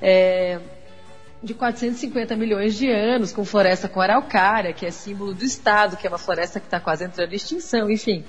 É, 0.00 0.58
de 1.42 1.54
450 1.54 2.36
milhões 2.36 2.76
de 2.76 2.88
anos, 2.88 3.32
com 3.32 3.44
floresta 3.44 3.88
com 3.88 4.00
araucária, 4.00 4.72
que 4.72 4.86
é 4.86 4.90
símbolo 4.90 5.34
do 5.34 5.44
estado, 5.44 5.96
que 5.96 6.06
é 6.06 6.10
uma 6.10 6.18
floresta 6.18 6.60
que 6.60 6.66
está 6.66 6.78
quase 6.78 7.04
entrando 7.04 7.32
em 7.32 7.36
extinção, 7.36 7.90
enfim. 7.90 8.24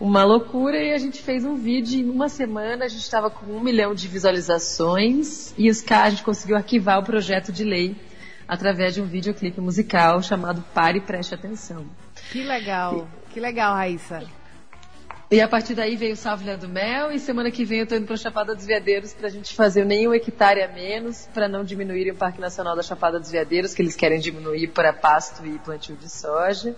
Uma 0.00 0.24
loucura 0.24 0.80
e 0.80 0.92
a 0.92 0.98
gente 0.98 1.20
fez 1.20 1.44
um 1.44 1.56
vídeo 1.56 1.98
e 1.98 2.02
em 2.02 2.08
uma 2.08 2.28
semana 2.28 2.84
a 2.84 2.88
gente 2.88 3.00
estava 3.00 3.28
com 3.28 3.46
um 3.46 3.60
milhão 3.60 3.92
de 3.92 4.06
visualizações 4.06 5.52
e 5.58 5.68
os 5.68 5.80
caras, 5.80 6.06
a 6.06 6.10
gente 6.10 6.22
conseguiu 6.22 6.56
arquivar 6.56 7.00
o 7.00 7.02
projeto 7.02 7.50
de 7.50 7.64
lei 7.64 7.96
através 8.46 8.94
de 8.94 9.00
um 9.00 9.06
videoclipe 9.06 9.60
musical 9.60 10.22
chamado 10.22 10.62
Pare 10.72 10.98
e 10.98 11.00
Preste 11.00 11.34
Atenção. 11.34 11.84
Que 12.30 12.44
legal, 12.44 13.08
que 13.32 13.40
legal, 13.40 13.74
Raíssa. 13.74 14.22
E 15.30 15.40
a 15.40 15.48
partir 15.48 15.74
daí 15.74 15.96
veio 15.96 16.14
o 16.14 16.16
Sávila 16.16 16.56
do 16.56 16.68
Mel 16.68 17.10
e 17.10 17.18
semana 17.18 17.50
que 17.50 17.64
vem 17.64 17.78
eu 17.78 17.84
estou 17.84 17.98
indo 17.98 18.06
para 18.06 18.16
Chapada 18.16 18.54
dos 18.54 18.64
Veadeiros 18.64 19.12
para 19.12 19.26
a 19.26 19.30
gente 19.30 19.52
fazer 19.52 19.84
nenhum 19.84 20.14
hectare 20.14 20.62
a 20.62 20.68
menos 20.68 21.28
para 21.34 21.48
não 21.48 21.64
diminuir 21.64 22.10
o 22.10 22.14
Parque 22.14 22.40
Nacional 22.40 22.74
da 22.74 22.82
Chapada 22.82 23.18
dos 23.18 23.30
Veadeiros, 23.30 23.74
que 23.74 23.82
eles 23.82 23.96
querem 23.96 24.20
diminuir 24.20 24.68
para 24.68 24.92
pasto 24.92 25.44
e 25.44 25.58
plantio 25.58 25.96
de 25.96 26.08
soja. 26.08 26.74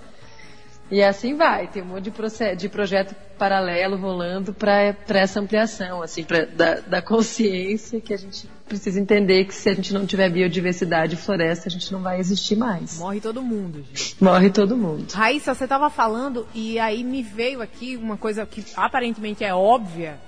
E 0.90 1.02
assim 1.02 1.36
vai, 1.36 1.68
tem 1.68 1.82
um 1.82 1.86
monte 1.86 2.10
de, 2.10 2.56
de 2.56 2.68
projeto 2.68 3.14
paralelo 3.38 3.96
rolando 3.96 4.52
para 4.52 4.94
essa 5.08 5.38
ampliação, 5.38 6.02
assim, 6.02 6.24
pra, 6.24 6.44
da, 6.44 6.80
da, 6.80 7.00
consciência 7.00 8.00
que 8.00 8.12
a 8.12 8.16
gente 8.16 8.50
precisa 8.68 9.00
entender 9.00 9.44
que 9.44 9.54
se 9.54 9.68
a 9.68 9.74
gente 9.74 9.94
não 9.94 10.04
tiver 10.04 10.28
biodiversidade 10.28 11.14
e 11.14 11.16
floresta, 11.16 11.68
a 11.68 11.70
gente 11.70 11.92
não 11.92 12.02
vai 12.02 12.18
existir 12.18 12.56
mais. 12.56 12.98
Morre 12.98 13.20
todo 13.20 13.40
mundo, 13.40 13.84
gente. 13.88 14.16
Morre 14.22 14.50
todo 14.50 14.76
mundo. 14.76 15.06
Raíssa, 15.12 15.54
você 15.54 15.64
estava 15.64 15.88
falando 15.88 16.46
e 16.52 16.78
aí 16.78 17.04
me 17.04 17.22
veio 17.22 17.62
aqui 17.62 17.96
uma 17.96 18.16
coisa 18.16 18.44
que 18.44 18.64
aparentemente 18.76 19.44
é 19.44 19.54
óbvia. 19.54 20.18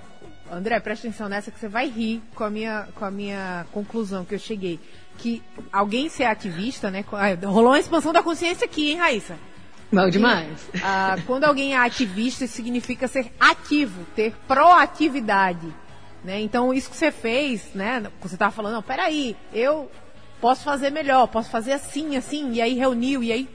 André, 0.51 0.79
presta 0.79 1.07
atenção 1.07 1.27
nessa 1.27 1.51
que 1.51 1.59
você 1.59 1.67
vai 1.67 1.89
rir 1.89 2.21
com 2.35 2.43
a 2.43 2.49
minha, 2.49 2.87
com 2.95 3.03
a 3.03 3.11
minha 3.11 3.65
conclusão 3.71 4.23
que 4.23 4.35
eu 4.35 4.39
cheguei. 4.39 4.79
Que 5.17 5.43
alguém 5.71 6.09
ser 6.09 6.23
ativista, 6.23 6.89
né? 6.89 7.03
Rolou 7.43 7.71
uma 7.71 7.79
expansão 7.79 8.13
da 8.13 8.23
consciência 8.23 8.65
aqui, 8.65 8.91
hein, 8.91 8.97
Raíssa? 8.97 9.37
Mal 9.91 10.09
demais. 10.09 10.69
ah, 10.83 11.15
quando 11.27 11.43
alguém 11.43 11.73
é 11.73 11.77
ativista, 11.77 12.45
isso 12.45 12.55
significa 12.55 13.07
ser 13.07 13.31
ativo, 13.39 14.03
ter 14.15 14.33
proatividade. 14.47 15.67
Né? 16.23 16.41
Então, 16.41 16.73
isso 16.73 16.89
que 16.89 16.95
você 16.95 17.11
fez, 17.11 17.73
né? 17.75 18.03
Você 18.21 18.35
estava 18.35 18.51
falando, 18.51 18.75
não, 18.75 18.81
peraí, 18.81 19.35
eu 19.51 19.91
posso 20.39 20.63
fazer 20.63 20.89
melhor, 20.89 21.27
posso 21.27 21.49
fazer 21.49 21.73
assim, 21.73 22.15
assim, 22.15 22.53
e 22.53 22.61
aí 22.61 22.73
reuniu, 22.73 23.21
e 23.23 23.31
aí 23.31 23.49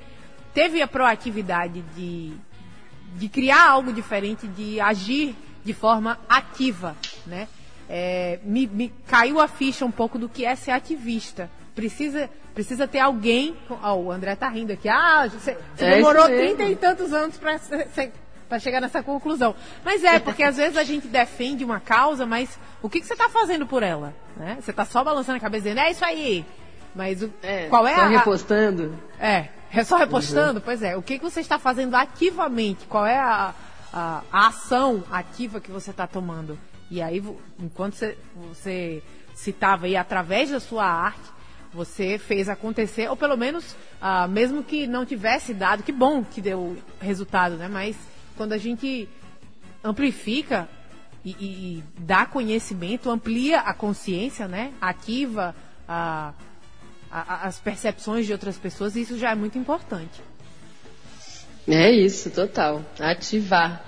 teve 0.53 0.83
a 0.83 0.89
proatividade 0.89 1.83
de, 1.95 2.33
de 3.15 3.29
criar 3.29 3.71
algo 3.71 3.93
diferente, 3.93 4.47
de 4.47 4.81
agir 4.81 5.35
de 5.65 5.73
forma 5.73 6.19
ativa, 6.29 6.97
né? 7.27 7.49
É, 7.91 8.39
me, 8.43 8.67
me 8.67 8.93
caiu 9.07 9.41
a 9.41 9.49
ficha 9.49 9.85
um 9.85 9.91
pouco 9.91 10.19
do 10.19 10.29
que 10.29 10.45
é 10.45 10.55
ser 10.55 10.73
ativista. 10.73 11.51
Precisa 11.75 12.29
Precisa 12.59 12.89
ter 12.89 12.99
alguém. 12.99 13.57
oh, 13.71 13.93
o 13.93 14.11
André 14.11 14.35
tá 14.35 14.49
rindo 14.49 14.73
aqui. 14.73 14.89
Ah, 14.89 15.29
você, 15.29 15.57
você 15.77 15.85
é 15.85 15.95
demorou 15.95 16.25
trinta 16.25 16.65
e 16.65 16.75
tantos 16.75 17.13
anos 17.13 17.39
para 17.39 18.59
chegar 18.59 18.81
nessa 18.81 19.01
conclusão. 19.01 19.55
Mas 19.85 20.03
é, 20.03 20.19
porque 20.19 20.43
às 20.43 20.57
vezes 20.57 20.77
a 20.77 20.83
gente 20.83 21.07
defende 21.07 21.65
uma 21.65 21.79
causa, 21.79 22.27
mas 22.27 22.59
o 22.83 22.91
que, 22.91 22.99
que 22.99 23.07
você 23.07 23.13
está 23.13 23.29
fazendo 23.29 23.65
por 23.65 23.85
ela? 23.85 24.13
Né? 24.37 24.59
Você 24.61 24.73
está 24.73 24.85
só 24.85 25.05
balançando 25.05 25.37
a 25.37 25.41
cabeça 25.41 25.69
dizendo, 25.69 25.79
é 25.79 25.93
isso 25.93 26.05
aí. 26.05 26.45
Mas 26.97 27.23
o, 27.23 27.33
é, 27.45 27.69
qual 27.69 27.87
é 27.87 27.95
só 27.95 28.01
a. 28.01 28.09
repostando? 28.09 28.99
É, 29.21 29.45
é 29.73 29.85
só 29.85 29.97
repostando? 29.97 30.59
Uhum. 30.59 30.65
Pois 30.65 30.83
é. 30.83 30.97
O 30.97 31.03
que, 31.03 31.17
que 31.17 31.25
você 31.25 31.39
está 31.39 31.61
fazendo 31.61 31.95
ativamente? 31.95 32.87
Qual 32.87 33.07
é 33.07 33.21
a, 33.21 33.55
a, 33.93 34.23
a 34.33 34.47
ação 34.49 35.05
ativa 35.13 35.61
que 35.61 35.71
você 35.71 35.93
está 35.93 36.09
tomando? 36.09 36.59
E 36.91 37.01
aí, 37.01 37.23
enquanto 37.61 37.95
você, 37.95 38.19
você 38.49 39.03
citava 39.33 39.87
aí 39.87 39.97
através 39.97 40.51
da 40.51 40.59
sua 40.59 40.85
arte, 40.85 41.38
você 41.73 42.19
fez 42.19 42.49
acontecer, 42.49 43.09
ou 43.09 43.17
pelo 43.17 43.37
menos, 43.37 43.77
ah, 44.01 44.27
mesmo 44.27 44.63
que 44.63 44.87
não 44.87 45.05
tivesse 45.05 45.53
dado, 45.53 45.83
que 45.83 45.93
bom 45.93 46.25
que 46.25 46.41
deu 46.41 46.77
resultado, 47.01 47.57
né? 47.57 47.69
Mas 47.69 47.97
quando 48.37 48.53
a 48.53 48.59
gente 48.59 49.09
amplifica 49.83 50.69
e, 51.25 51.31
e, 51.31 51.45
e 51.45 51.85
dá 51.99 52.27
conhecimento, 52.27 53.11
amplia 53.11 53.61
a 53.61 53.75
consciência, 53.75 54.49
né? 54.49 54.73
Ativa 54.81 55.55
a, 55.87 56.33
a, 57.11 57.47
as 57.47 57.59
percepções 57.59 58.27
de 58.27 58.33
outras 58.33 58.57
pessoas, 58.57 58.97
isso 58.97 59.19
já 59.19 59.31
é 59.31 59.35
muito 59.35 59.59
importante. 59.59 60.23
É 61.67 61.91
isso, 61.91 62.31
total. 62.31 62.83
Ativar. 62.99 63.85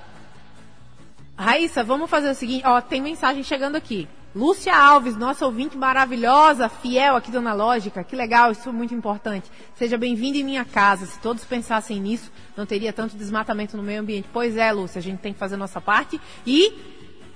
Raíssa, 1.36 1.82
vamos 1.82 2.10
fazer 2.10 2.30
o 2.30 2.34
seguinte, 2.34 2.62
ó, 2.66 2.80
tem 2.82 3.00
mensagem 3.00 3.42
chegando 3.42 3.76
aqui. 3.76 4.06
Lúcia 4.32 4.76
Alves, 4.76 5.16
nossa 5.16 5.44
ouvinte 5.44 5.76
maravilhosa, 5.76 6.68
fiel 6.68 7.16
aqui 7.16 7.32
do 7.32 7.38
Analógica, 7.38 8.04
que 8.04 8.14
legal, 8.14 8.52
isso 8.52 8.68
é 8.68 8.72
muito 8.72 8.94
importante. 8.94 9.50
Seja 9.74 9.98
bem-vinda 9.98 10.38
em 10.38 10.44
minha 10.44 10.64
casa. 10.64 11.04
Se 11.04 11.18
todos 11.18 11.44
pensassem 11.44 12.00
nisso, 12.00 12.30
não 12.56 12.64
teria 12.64 12.92
tanto 12.92 13.16
desmatamento 13.16 13.76
no 13.76 13.82
meio 13.82 14.00
ambiente. 14.00 14.28
Pois 14.32 14.56
é, 14.56 14.70
Lúcia, 14.70 15.00
a 15.00 15.02
gente 15.02 15.18
tem 15.18 15.32
que 15.32 15.38
fazer 15.38 15.56
nossa 15.56 15.80
parte 15.80 16.20
e 16.46 16.72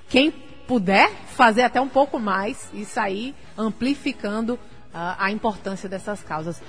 quem 0.09 0.31
puder 0.69 1.11
fazer 1.35 1.63
até 1.63 1.81
um 1.81 1.89
pouco 1.89 2.21
mais 2.21 2.71
e 2.73 2.85
sair 2.85 3.35
amplificando 3.59 4.55
uh, 4.55 4.59
a 5.19 5.33
importância 5.33 5.89
dessas 5.89 6.23
causas. 6.23 6.63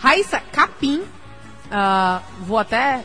Raíssa 0.00 0.40
Capim, 0.40 1.00
uh, 1.00 2.22
vou 2.40 2.58
até 2.58 3.04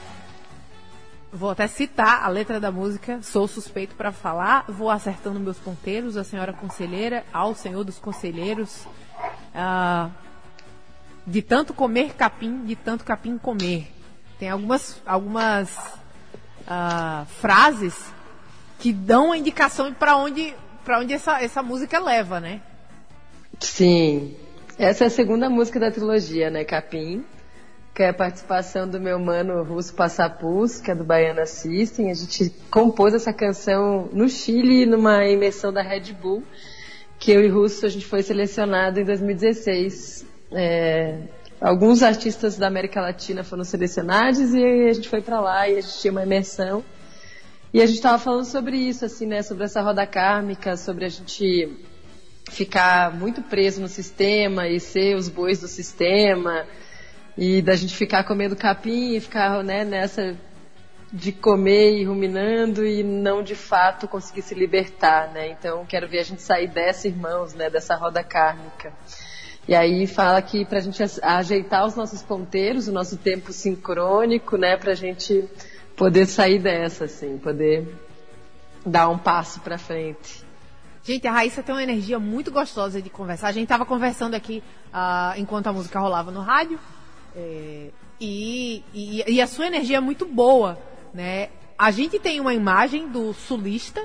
Vou 1.34 1.50
até 1.50 1.66
citar 1.66 2.26
a 2.26 2.28
letra 2.28 2.60
da 2.60 2.74
música, 2.74 3.22
sou 3.22 3.48
suspeito 3.48 3.96
para 3.96 4.12
falar, 4.12 4.66
vou 4.68 4.90
acertando 4.90 5.40
meus 5.40 5.58
ponteiros, 5.58 6.18
a 6.18 6.26
senhora 6.26 6.52
conselheira, 6.52 7.24
ao 7.32 7.56
senhor 7.56 7.86
dos 7.86 7.98
conselheiros. 7.98 8.86
Ah, 9.56 10.10
de 11.26 11.42
tanto 11.42 11.74
comer 11.74 12.16
capim, 12.16 12.66
de 12.66 12.76
tanto 12.76 13.06
capim 13.06 13.38
comer. 13.38 13.90
Tem 14.38 14.50
algumas, 14.50 15.02
algumas 15.06 15.74
ah, 16.68 17.26
frases 17.40 18.12
que 18.78 18.92
dão 18.92 19.32
a 19.32 19.38
indicação 19.38 19.94
para 19.94 20.18
onde, 20.18 20.54
pra 20.84 21.00
onde 21.00 21.14
essa, 21.14 21.42
essa 21.42 21.64
música 21.64 21.98
leva, 21.98 22.42
né? 22.42 22.62
Sim. 23.58 24.36
Essa 24.78 25.06
é 25.06 25.08
a 25.08 25.12
segunda 25.12 25.50
música 25.50 25.80
da 25.80 25.92
trilogia, 25.92 26.50
né? 26.50 26.66
Capim 26.66 27.24
que 27.94 28.04
é 28.04 28.10
a 28.10 28.14
participação 28.14 28.88
do 28.88 29.02
meu 29.02 29.20
mano 29.20 29.64
Russo 29.64 29.94
Passapus, 29.94 30.80
que 30.80 30.92
é 30.92 30.96
do 30.96 31.04
Baiana 31.04 31.46
System. 31.46 32.10
A 32.10 32.14
gente 32.14 32.50
compôs 32.70 33.14
essa 33.14 33.34
canção 33.34 34.10
no 34.14 34.30
Chile, 34.30 34.86
numa 34.86 35.26
imersão 35.28 35.74
da 35.74 35.82
Red 35.82 36.14
Bull, 36.14 36.42
que 37.20 37.32
eu 37.32 37.44
e 37.44 37.50
Russo 37.50 37.86
a 37.86 37.90
gente 37.90 38.06
foi 38.06 38.24
selecionado 38.24 39.00
em 39.00 39.04
2016. 39.04 40.26
É, 40.54 41.18
alguns 41.60 42.02
artistas 42.02 42.58
da 42.58 42.68
América 42.68 43.02
Latina 43.02 43.44
foram 43.44 43.66
selecionados 43.66 44.54
e 44.54 44.64
a 44.90 44.94
gente 44.94 45.10
foi 45.10 45.22
para 45.22 45.42
lá 45.42 45.68
e 45.68 45.78
a 45.78 45.82
gente 45.82 46.00
tinha 46.00 46.12
uma 46.12 46.24
imersão. 46.24 46.84
E 47.74 47.82
a 47.82 47.86
gente 47.86 47.98
estava 47.98 48.18
falando 48.18 48.46
sobre 48.46 48.78
isso, 48.78 49.06
assim, 49.06 49.26
né, 49.26 49.42
sobre 49.42 49.66
essa 49.66 49.82
roda 49.82 50.06
kármica, 50.06 50.78
sobre 50.78 51.06
a 51.06 51.10
gente 51.10 51.78
ficar 52.50 53.14
muito 53.14 53.42
preso 53.42 53.82
no 53.82 53.88
sistema 53.88 54.68
e 54.68 54.80
ser 54.80 55.16
os 55.16 55.30
bois 55.30 55.60
do 55.60 55.68
sistema 55.68 56.66
e 57.38 57.62
da 57.62 57.76
gente 57.76 57.96
ficar 57.96 58.24
comendo 58.24 58.56
capim 58.56 59.16
e 59.16 59.20
ficar 59.20 59.64
né, 59.64 59.84
nessa 59.84 60.36
de 61.12 61.32
comer 61.32 61.98
e 61.98 62.06
ruminando 62.06 62.86
e 62.86 63.04
não 63.04 63.44
de 63.44 63.56
fato 63.56 64.08
conseguir 64.08 64.42
se 64.42 64.56
libertar, 64.56 65.30
né? 65.34 65.50
Então 65.50 65.86
quero 65.86 66.08
ver 66.08 66.20
a 66.20 66.24
gente 66.24 66.42
sair 66.42 66.68
dessa, 66.68 67.08
irmãos, 67.08 67.54
né? 67.54 67.70
Dessa 67.70 67.96
roda 67.96 68.24
kármica. 68.24 68.94
E 69.68 69.76
aí 69.76 70.08
fala 70.08 70.42
que 70.42 70.64
para 70.66 70.78
a 70.78 70.82
gente 70.82 71.04
ajeitar 71.22 71.86
os 71.86 71.96
nossos 71.96 72.22
ponteiros, 72.22 72.88
o 72.88 72.94
nosso 72.94 73.18
tempo 73.18 73.52
sincrônico, 73.52 74.58
né? 74.58 74.78
Para 74.78 74.94
a 74.94 74.96
gente 74.96 75.44
poder 75.98 76.26
sair 76.28 76.60
dessa, 76.60 77.06
assim, 77.06 77.38
poder 77.38 77.94
dar 78.86 79.10
um 79.10 79.18
passo 79.18 79.60
para 79.60 79.78
frente. 79.78 80.44
Gente, 81.04 81.28
a 81.28 81.32
Raíssa 81.32 81.62
tem 81.62 81.74
uma 81.74 81.84
energia 81.84 82.20
muito 82.20 82.52
gostosa 82.52 83.02
de 83.02 83.10
conversar. 83.10 83.50
A 83.50 83.52
gente 83.52 83.64
estava 83.64 83.86
conversando 83.86 84.36
aqui 84.36 84.64
uh, 84.94 85.38
enquanto 85.38 85.68
a 85.68 85.74
música 85.74 86.00
rolava 86.00 86.32
no 86.32 86.42
rádio. 86.42 86.80
É, 87.36 87.90
e, 88.20 88.84
e, 88.94 89.24
e, 89.28 89.42
a 89.42 89.48
sua 89.48 89.68
energia 89.68 89.98
é 89.98 90.00
muito 90.00 90.26
boa, 90.26 90.78
né? 91.14 91.50
A 91.78 91.90
gente 91.90 92.20
tem 92.20 92.40
uma 92.40 92.54
imagem 92.54 93.08
do 93.08 93.34
sulista 93.34 94.04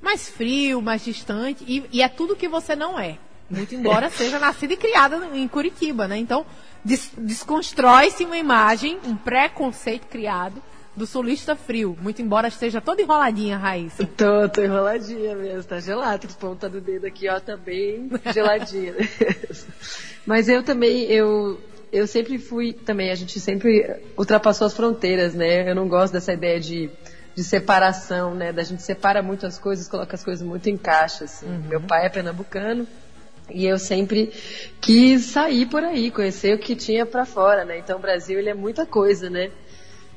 mais 0.00 0.28
frio, 0.28 0.80
mais 0.80 1.04
distante, 1.04 1.64
e, 1.66 1.84
e 1.92 2.02
é 2.02 2.08
tudo 2.08 2.36
que 2.36 2.48
você 2.48 2.76
não 2.76 2.98
é. 2.98 3.18
Muito 3.50 3.74
embora 3.74 4.10
seja 4.10 4.38
nascida 4.38 4.74
e 4.74 4.76
criada 4.76 5.16
em 5.34 5.48
Curitiba, 5.48 6.06
né? 6.06 6.18
Então, 6.18 6.46
des, 6.84 7.10
desconstrói-se 7.18 8.24
uma 8.24 8.38
imagem, 8.38 8.98
um 9.04 9.16
preconceito 9.16 10.06
criado 10.06 10.62
do 10.94 11.06
sulista 11.06 11.56
frio. 11.56 11.96
Muito 12.00 12.20
embora 12.20 12.48
esteja 12.48 12.80
toda 12.80 13.00
enroladinha, 13.00 13.56
Raíssa. 13.56 14.04
Tô, 14.16 14.48
tô 14.48 14.62
enroladinha 14.62 15.34
mesmo. 15.34 15.64
Tá 15.64 15.80
gelado. 15.80 16.28
Ponta 16.38 16.68
do 16.68 16.80
dedo 16.80 17.06
aqui, 17.06 17.28
ó, 17.28 17.40
tá 17.40 17.56
bem 17.56 18.10
geladinha. 18.34 18.94
Mas 20.26 20.48
eu 20.48 20.62
também, 20.62 21.04
eu 21.04 21.58
eu 21.92 22.06
sempre 22.06 22.38
fui 22.38 22.72
também, 22.72 23.10
a 23.10 23.14
gente 23.14 23.40
sempre 23.40 24.00
ultrapassou 24.16 24.66
as 24.66 24.74
fronteiras, 24.74 25.34
né? 25.34 25.70
Eu 25.70 25.74
não 25.74 25.88
gosto 25.88 26.12
dessa 26.12 26.32
ideia 26.32 26.60
de, 26.60 26.90
de 27.34 27.44
separação, 27.44 28.34
né? 28.34 28.52
Da 28.52 28.62
gente 28.62 28.82
separa 28.82 29.22
muito 29.22 29.46
as 29.46 29.58
coisas, 29.58 29.88
coloca 29.88 30.14
as 30.14 30.24
coisas 30.24 30.46
muito 30.46 30.68
em 30.68 30.76
caixa, 30.76 31.24
assim. 31.24 31.46
Uhum. 31.46 31.62
Meu 31.68 31.80
pai 31.80 32.06
é 32.06 32.08
pernambucano 32.08 32.86
E 33.50 33.66
eu 33.66 33.78
sempre 33.78 34.32
quis 34.80 35.26
sair 35.26 35.66
por 35.66 35.82
aí, 35.82 36.10
conhecer 36.10 36.54
o 36.54 36.58
que 36.58 36.76
tinha 36.76 37.06
para 37.06 37.24
fora, 37.24 37.64
né? 37.64 37.78
Então 37.78 37.98
o 37.98 38.02
Brasil 38.02 38.38
ele 38.38 38.50
é 38.50 38.54
muita 38.54 38.84
coisa, 38.84 39.30
né? 39.30 39.50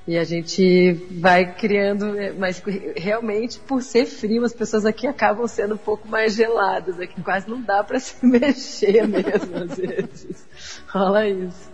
E 0.08 0.18
a 0.18 0.24
gente 0.24 0.94
vai 1.12 1.54
criando, 1.54 2.18
é, 2.18 2.34
mas 2.34 2.62
realmente 2.96 3.60
por 3.60 3.84
ser 3.84 4.06
frio, 4.06 4.44
as 4.44 4.54
pessoas 4.54 4.86
aqui 4.86 5.06
acabam 5.06 5.48
sendo 5.48 5.76
um 5.76 5.78
pouco 5.78 6.08
mais 6.08 6.36
geladas. 6.36 7.00
Aqui 7.00 7.22
quase 7.22 7.48
não 7.48 7.62
dá 7.62 7.84
para 7.84 8.00
se 8.02 8.26
mexer 8.26 9.08
mesmo, 9.08 9.58
às 9.58 9.78
vezes. 9.78 10.48
Rola 10.88 11.28
isso. 11.28 11.70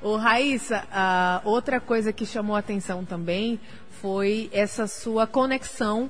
Ô, 0.00 0.16
Raíssa, 0.16 0.84
outra 1.44 1.80
coisa 1.80 2.12
que 2.12 2.24
chamou 2.24 2.56
a 2.56 2.60
atenção 2.60 3.04
também 3.04 3.60
foi 4.00 4.48
essa 4.52 4.86
sua 4.86 5.26
conexão 5.26 6.08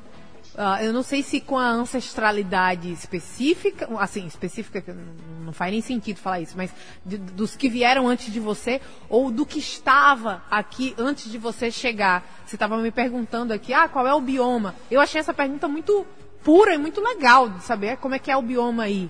Uh, 0.58 0.82
eu 0.82 0.92
não 0.92 1.04
sei 1.04 1.22
se 1.22 1.40
com 1.40 1.56
a 1.56 1.68
ancestralidade 1.68 2.90
específica, 2.90 3.88
assim, 4.00 4.26
específica, 4.26 4.84
não 5.44 5.52
faz 5.52 5.70
nem 5.70 5.80
sentido 5.80 6.18
falar 6.18 6.40
isso, 6.40 6.54
mas 6.56 6.74
de, 7.06 7.16
dos 7.16 7.54
que 7.54 7.68
vieram 7.68 8.08
antes 8.08 8.32
de 8.32 8.40
você, 8.40 8.80
ou 9.08 9.30
do 9.30 9.46
que 9.46 9.60
estava 9.60 10.42
aqui 10.50 10.96
antes 10.98 11.30
de 11.30 11.38
você 11.38 11.70
chegar. 11.70 12.24
Você 12.44 12.56
estava 12.56 12.76
me 12.76 12.90
perguntando 12.90 13.54
aqui, 13.54 13.72
ah, 13.72 13.86
qual 13.86 14.04
é 14.04 14.12
o 14.12 14.20
bioma? 14.20 14.74
Eu 14.90 15.00
achei 15.00 15.20
essa 15.20 15.32
pergunta 15.32 15.68
muito 15.68 16.04
pura 16.42 16.74
e 16.74 16.78
muito 16.78 17.00
legal 17.00 17.48
de 17.48 17.62
saber 17.62 17.96
como 17.98 18.16
é 18.16 18.18
que 18.18 18.28
é 18.28 18.36
o 18.36 18.42
bioma 18.42 18.82
aí. 18.82 19.08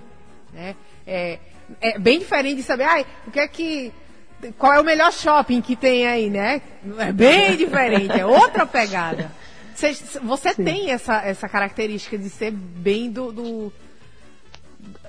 Né? 0.53 0.75
É, 1.07 1.39
é 1.81 1.97
bem 1.97 2.19
diferente 2.19 2.57
de 2.57 2.63
saber, 2.63 2.83
ah, 2.83 3.03
o 3.25 3.31
que 3.31 3.39
é 3.39 3.47
que. 3.47 3.91
Qual 4.55 4.71
é 4.71 4.79
o 4.79 4.83
melhor 4.83 5.11
shopping 5.11 5.61
que 5.61 5.75
tem 5.75 6.05
aí, 6.05 6.29
né? 6.29 6.61
É 6.99 7.11
bem 7.11 7.57
diferente, 7.57 8.19
é 8.19 8.25
outra 8.25 8.67
pegada. 8.67 9.38
Você, 9.79 10.19
você 10.19 10.53
tem 10.53 10.91
essa, 10.91 11.21
essa 11.21 11.47
característica 11.47 12.17
de 12.17 12.29
ser 12.29 12.51
bem 12.51 13.09
do, 13.09 13.31
do 13.31 13.73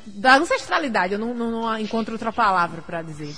da 0.07 0.37
ancestralidade. 0.37 1.15
Eu 1.15 1.19
não, 1.19 1.35
não, 1.35 1.51
não 1.51 1.79
encontro 1.79 2.13
outra 2.13 2.33
palavra 2.33 2.81
para 2.81 3.03
dizer. 3.03 3.35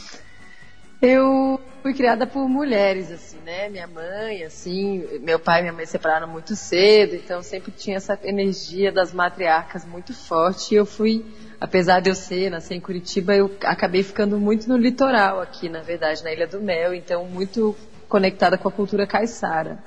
Eu 1.00 1.58
fui 1.82 1.94
criada 1.94 2.26
por 2.26 2.46
mulheres, 2.48 3.10
assim, 3.10 3.38
né? 3.44 3.70
Minha 3.70 3.86
mãe, 3.86 4.44
assim, 4.44 5.04
meu 5.22 5.38
pai 5.38 5.60
e 5.60 5.62
minha 5.62 5.72
mãe 5.72 5.86
se 5.86 5.92
separaram 5.92 6.28
muito 6.28 6.54
cedo, 6.54 7.16
então 7.16 7.42
sempre 7.42 7.72
tinha 7.72 7.96
essa 7.96 8.16
energia 8.22 8.92
das 8.92 9.12
matriarcas 9.12 9.86
muito 9.86 10.14
forte. 10.14 10.74
E 10.74 10.76
eu 10.76 10.84
fui, 10.84 11.24
apesar 11.58 12.00
de 12.00 12.10
eu 12.10 12.14
ser, 12.14 12.50
nascer 12.50 12.74
em 12.74 12.80
Curitiba, 12.80 13.34
eu 13.34 13.50
acabei 13.62 14.02
ficando 14.02 14.38
muito 14.38 14.68
no 14.68 14.76
litoral 14.76 15.40
aqui, 15.40 15.68
na 15.68 15.80
verdade, 15.80 16.22
na 16.22 16.30
Ilha 16.30 16.46
do 16.46 16.60
Mel, 16.60 16.94
então 16.94 17.24
muito 17.24 17.74
conectada 18.06 18.58
com 18.58 18.68
a 18.68 18.72
cultura 18.72 19.06
caiçara. 19.06 19.82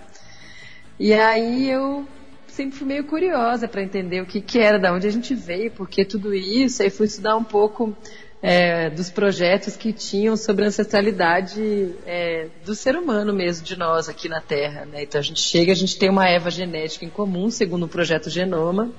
E 1.00 1.14
aí 1.14 1.70
eu 1.70 2.08
sempre 2.48 2.78
fui 2.78 2.88
meio 2.88 3.04
curiosa 3.04 3.68
para 3.68 3.82
entender 3.82 4.22
o 4.22 4.26
que, 4.26 4.40
que 4.40 4.60
era, 4.60 4.80
da 4.80 4.94
onde 4.94 5.06
a 5.06 5.12
gente 5.12 5.36
veio, 5.36 5.72
por 5.72 5.90
que 5.90 6.06
tudo 6.06 6.34
isso. 6.34 6.82
Aí 6.82 6.90
fui 6.90 7.06
estudar 7.06 7.36
um 7.36 7.44
pouco 7.44 7.96
é, 8.42 8.90
dos 8.90 9.10
projetos 9.10 9.76
que 9.76 9.92
tinham 9.92 10.38
sobre 10.38 10.64
a 10.64 10.68
ancestralidade 10.68 11.96
é, 12.06 12.48
do 12.64 12.74
ser 12.74 12.96
humano 12.96 13.34
mesmo, 13.34 13.66
de 13.66 13.78
nós 13.78 14.08
aqui 14.08 14.30
na 14.30 14.40
Terra. 14.40 14.86
Né? 14.86 15.04
Então 15.04 15.20
a 15.20 15.24
gente 15.24 15.42
chega, 15.42 15.72
a 15.72 15.76
gente 15.76 15.98
tem 15.98 16.10
uma 16.10 16.30
Eva 16.30 16.50
genética 16.50 17.04
em 17.04 17.10
comum, 17.10 17.50
segundo 17.50 17.84
o 17.88 17.90
projeto 17.90 18.30
Genoma. 18.30 18.92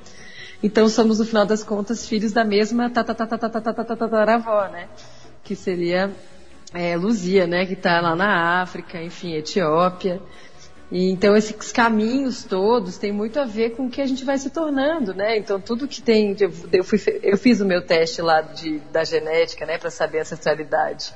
Então 0.62 0.88
somos, 0.88 1.18
no 1.18 1.24
final 1.24 1.46
das 1.46 1.62
contas, 1.62 2.08
filhos 2.08 2.32
da 2.32 2.44
mesma 2.44 2.90
tataravó, 2.90 4.68
né? 4.68 4.88
Que 5.44 5.54
seria 5.54 6.10
é, 6.74 6.96
Luzia, 6.96 7.46
né? 7.46 7.66
Que 7.66 7.74
está 7.74 8.00
lá 8.00 8.16
na 8.16 8.62
África, 8.62 9.00
enfim, 9.02 9.34
Etiópia. 9.34 10.20
E, 10.90 11.10
então 11.10 11.36
esses 11.36 11.72
caminhos 11.72 12.44
todos 12.44 12.96
têm 12.96 13.10
muito 13.10 13.40
a 13.40 13.44
ver 13.44 13.70
com 13.70 13.86
o 13.86 13.90
que 13.90 14.00
a 14.00 14.06
gente 14.06 14.24
vai 14.24 14.38
se 14.38 14.50
tornando, 14.50 15.12
né? 15.12 15.36
Então 15.36 15.60
tudo 15.60 15.88
que 15.88 16.00
tem, 16.00 16.36
eu, 16.72 16.84
fui, 16.84 16.98
eu 17.22 17.36
fiz 17.36 17.60
o 17.60 17.66
meu 17.66 17.82
teste 17.82 18.22
lá 18.22 18.40
de, 18.40 18.78
da 18.92 19.02
genética, 19.02 19.66
né, 19.66 19.78
para 19.78 19.90
saber 19.90 20.18
a 20.18 20.22
ancestralidade. 20.22 21.12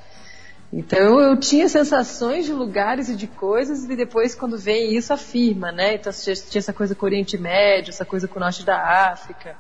Então 0.73 1.21
eu 1.21 1.37
tinha 1.37 1.69
sensações 1.69 2.47
de 2.47 2.53
lugares 2.53 3.09
e 3.09 3.17
de 3.17 3.27
coisas 3.27 3.85
e 3.85 3.97
depois 3.97 4.35
quando 4.35 4.57
vem 4.57 4.97
isso 4.97 5.13
afirma, 5.13 5.71
né? 5.73 5.95
Então 5.95 6.13
tinha 6.13 6.59
essa 6.59 6.73
coisa 6.73 6.95
com 6.95 7.07
o 7.07 7.09
Oriente 7.09 7.39
Médio, 7.39 7.91
essa 7.91 8.05
coisa 8.05 8.27
com 8.29 8.39
o 8.39 8.41
Norte 8.41 8.65
da 8.65 9.11
África. 9.11 9.57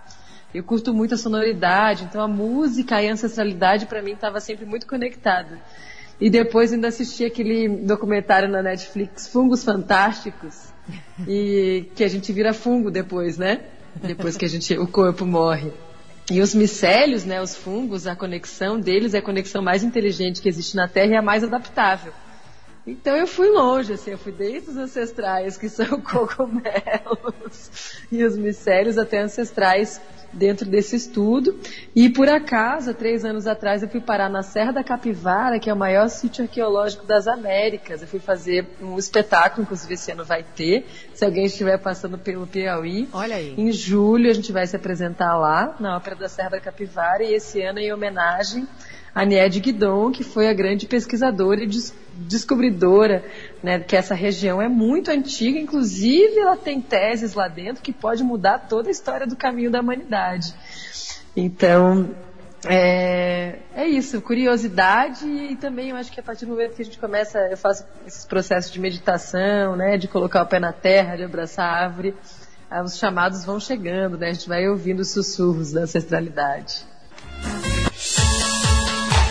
Eu 0.52 0.64
curto 0.64 0.92
muito 0.92 1.14
a 1.14 1.18
sonoridade, 1.18 2.04
então 2.04 2.20
a 2.20 2.26
música 2.26 3.00
e 3.00 3.08
a 3.08 3.12
ancestralidade 3.12 3.86
para 3.86 4.02
mim 4.02 4.12
estava 4.12 4.40
sempre 4.40 4.66
muito 4.66 4.86
conectada. 4.86 5.60
E 6.20 6.28
depois 6.28 6.72
ainda 6.72 6.88
assisti 6.88 7.24
aquele 7.24 7.68
documentário 7.68 8.48
na 8.48 8.62
Netflix, 8.62 9.28
Fungos 9.28 9.64
Fantásticos, 9.64 10.68
e 11.26 11.86
que 11.94 12.04
a 12.04 12.08
gente 12.08 12.30
vira 12.32 12.52
fungo 12.52 12.90
depois, 12.90 13.38
né? 13.38 13.60
Depois 13.96 14.36
que 14.36 14.44
a 14.44 14.48
gente, 14.48 14.76
o 14.78 14.86
corpo 14.86 15.24
morre. 15.24 15.72
E 16.30 16.40
os 16.40 16.54
micélios, 16.54 17.24
né, 17.24 17.42
os 17.42 17.56
fungos, 17.56 18.06
a 18.06 18.14
conexão 18.14 18.78
deles 18.78 19.14
é 19.14 19.18
a 19.18 19.22
conexão 19.22 19.62
mais 19.62 19.82
inteligente 19.82 20.40
que 20.40 20.48
existe 20.48 20.76
na 20.76 20.86
Terra 20.86 21.12
e 21.12 21.16
a 21.16 21.22
mais 21.22 21.42
adaptável. 21.42 22.12
Então 22.86 23.16
eu 23.16 23.26
fui 23.26 23.50
longe, 23.50 23.92
assim, 23.92 24.12
eu 24.12 24.18
fui 24.18 24.32
desde 24.32 24.70
os 24.70 24.76
ancestrais, 24.76 25.56
que 25.56 25.68
são 25.68 25.86
cogumelos, 26.00 28.00
e 28.10 28.24
os 28.24 28.36
micélios 28.36 28.96
até 28.96 29.20
ancestrais 29.20 30.00
dentro 30.32 30.68
desse 30.68 30.96
estudo. 30.96 31.58
E 31.94 32.08
por 32.08 32.28
acaso, 32.28 32.94
três 32.94 33.24
anos 33.24 33.46
atrás, 33.46 33.82
eu 33.82 33.88
fui 33.88 34.00
parar 34.00 34.28
na 34.28 34.42
Serra 34.42 34.72
da 34.72 34.84
Capivara, 34.84 35.58
que 35.58 35.68
é 35.68 35.74
o 35.74 35.76
maior 35.76 36.08
sítio 36.08 36.44
arqueológico 36.44 37.04
das 37.04 37.26
Américas. 37.26 38.02
Eu 38.02 38.08
fui 38.08 38.20
fazer 38.20 38.66
um 38.80 38.96
espetáculo, 38.96 39.62
inclusive 39.62 39.94
esse 39.94 40.12
ano 40.12 40.24
vai 40.24 40.42
ter. 40.42 40.86
Se 41.14 41.24
alguém 41.24 41.44
estiver 41.44 41.78
passando 41.78 42.16
pelo 42.16 42.46
Piauí, 42.46 43.08
Olha 43.12 43.36
aí. 43.36 43.54
em 43.58 43.72
julho 43.72 44.30
a 44.30 44.34
gente 44.34 44.52
vai 44.52 44.66
se 44.66 44.76
apresentar 44.76 45.36
lá, 45.36 45.76
na 45.78 45.96
Ópera 45.96 46.16
da 46.16 46.28
Serra 46.28 46.50
da 46.50 46.60
Capivara, 46.60 47.22
e 47.22 47.34
esse 47.34 47.60
ano 47.62 47.78
em 47.78 47.92
homenagem 47.92 48.66
a 49.14 49.24
Niede 49.24 49.60
Guidon, 49.60 50.10
que 50.10 50.22
foi 50.22 50.48
a 50.48 50.52
grande 50.52 50.86
pesquisadora 50.86 51.62
e 51.62 51.66
des 51.66 51.94
descobridora, 52.20 53.24
né, 53.62 53.78
que 53.80 53.96
essa 53.96 54.14
região 54.14 54.60
é 54.60 54.68
muito 54.68 55.10
antiga, 55.10 55.58
inclusive 55.58 56.38
ela 56.38 56.56
tem 56.56 56.80
teses 56.80 57.34
lá 57.34 57.48
dentro 57.48 57.82
que 57.82 57.92
pode 57.92 58.22
mudar 58.22 58.66
toda 58.68 58.88
a 58.88 58.90
história 58.90 59.26
do 59.26 59.36
caminho 59.36 59.70
da 59.70 59.80
humanidade. 59.80 60.54
Então, 61.34 62.10
é, 62.66 63.60
é, 63.74 63.88
isso, 63.88 64.20
curiosidade 64.20 65.26
e 65.26 65.56
também 65.56 65.90
eu 65.90 65.96
acho 65.96 66.12
que 66.12 66.20
a 66.20 66.22
partir 66.22 66.44
do 66.44 66.52
momento 66.52 66.74
que 66.74 66.82
a 66.82 66.84
gente 66.84 66.98
começa, 66.98 67.38
eu 67.50 67.56
faço 67.56 67.86
esses 68.06 68.26
processos 68.26 68.70
de 68.70 68.78
meditação, 68.78 69.76
né, 69.76 69.96
de 69.96 70.06
colocar 70.06 70.42
o 70.42 70.46
pé 70.46 70.58
na 70.58 70.72
terra, 70.72 71.16
de 71.16 71.24
abraçar 71.24 71.64
a 71.64 71.84
árvore, 71.84 72.14
os 72.84 72.98
chamados 72.98 73.44
vão 73.44 73.58
chegando, 73.58 74.18
né, 74.18 74.28
a 74.28 74.32
gente 74.32 74.48
vai 74.48 74.68
ouvindo 74.68 75.00
os 75.00 75.10
sussurros 75.10 75.72
da 75.72 75.82
ancestralidade. 75.82 76.89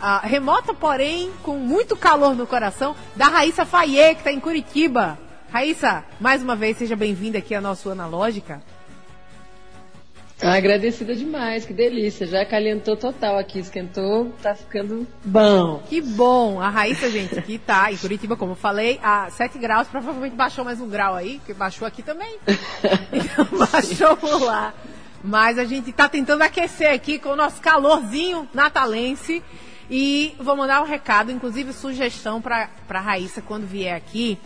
ah, 0.00 0.20
remota, 0.20 0.72
porém 0.72 1.30
com 1.42 1.56
muito 1.56 1.96
calor 1.96 2.34
no 2.34 2.46
coração, 2.46 2.94
da 3.16 3.26
Raíssa 3.26 3.64
Faye, 3.64 4.14
que 4.14 4.20
está 4.20 4.32
em 4.32 4.40
Curitiba. 4.40 5.18
Raíssa, 5.50 6.04
mais 6.20 6.42
uma 6.42 6.54
vez, 6.54 6.76
seja 6.76 6.94
bem-vinda 6.94 7.38
aqui 7.38 7.54
à 7.54 7.60
nossa 7.60 7.90
Analógica. 7.90 8.62
Agradecida 10.40 11.16
demais, 11.16 11.64
que 11.64 11.72
delícia. 11.72 12.24
Já 12.24 12.46
calentou 12.46 12.96
total 12.96 13.36
aqui, 13.36 13.58
esquentou, 13.58 14.32
tá 14.40 14.54
ficando 14.54 15.04
bom. 15.24 15.82
Que 15.88 16.00
bom. 16.00 16.60
A 16.60 16.68
Raíssa, 16.68 17.10
gente, 17.10 17.36
aqui 17.36 17.58
tá 17.58 17.90
em 17.90 17.96
Curitiba, 17.96 18.36
como 18.36 18.52
eu 18.52 18.56
falei, 18.56 19.00
a 19.02 19.28
7 19.30 19.58
graus, 19.58 19.88
provavelmente 19.88 20.36
baixou 20.36 20.64
mais 20.64 20.80
um 20.80 20.88
grau 20.88 21.16
aí, 21.16 21.40
que 21.44 21.52
baixou 21.52 21.88
aqui 21.88 22.04
também. 22.04 22.38
então, 23.12 23.46
baixou 23.72 24.16
por 24.16 24.40
lá. 24.40 24.72
Mas 25.24 25.58
a 25.58 25.64
gente 25.64 25.92
tá 25.92 26.08
tentando 26.08 26.42
aquecer 26.42 26.92
aqui 26.92 27.18
com 27.18 27.30
o 27.30 27.36
nosso 27.36 27.60
calorzinho 27.60 28.48
natalense. 28.54 29.42
E 29.90 30.34
vou 30.38 30.54
mandar 30.56 30.82
um 30.82 30.86
recado, 30.86 31.32
inclusive 31.32 31.72
sugestão 31.72 32.42
para 32.42 32.68
a 32.88 33.00
Raíssa 33.00 33.40
quando 33.40 33.66
vier 33.66 33.96
aqui 33.96 34.38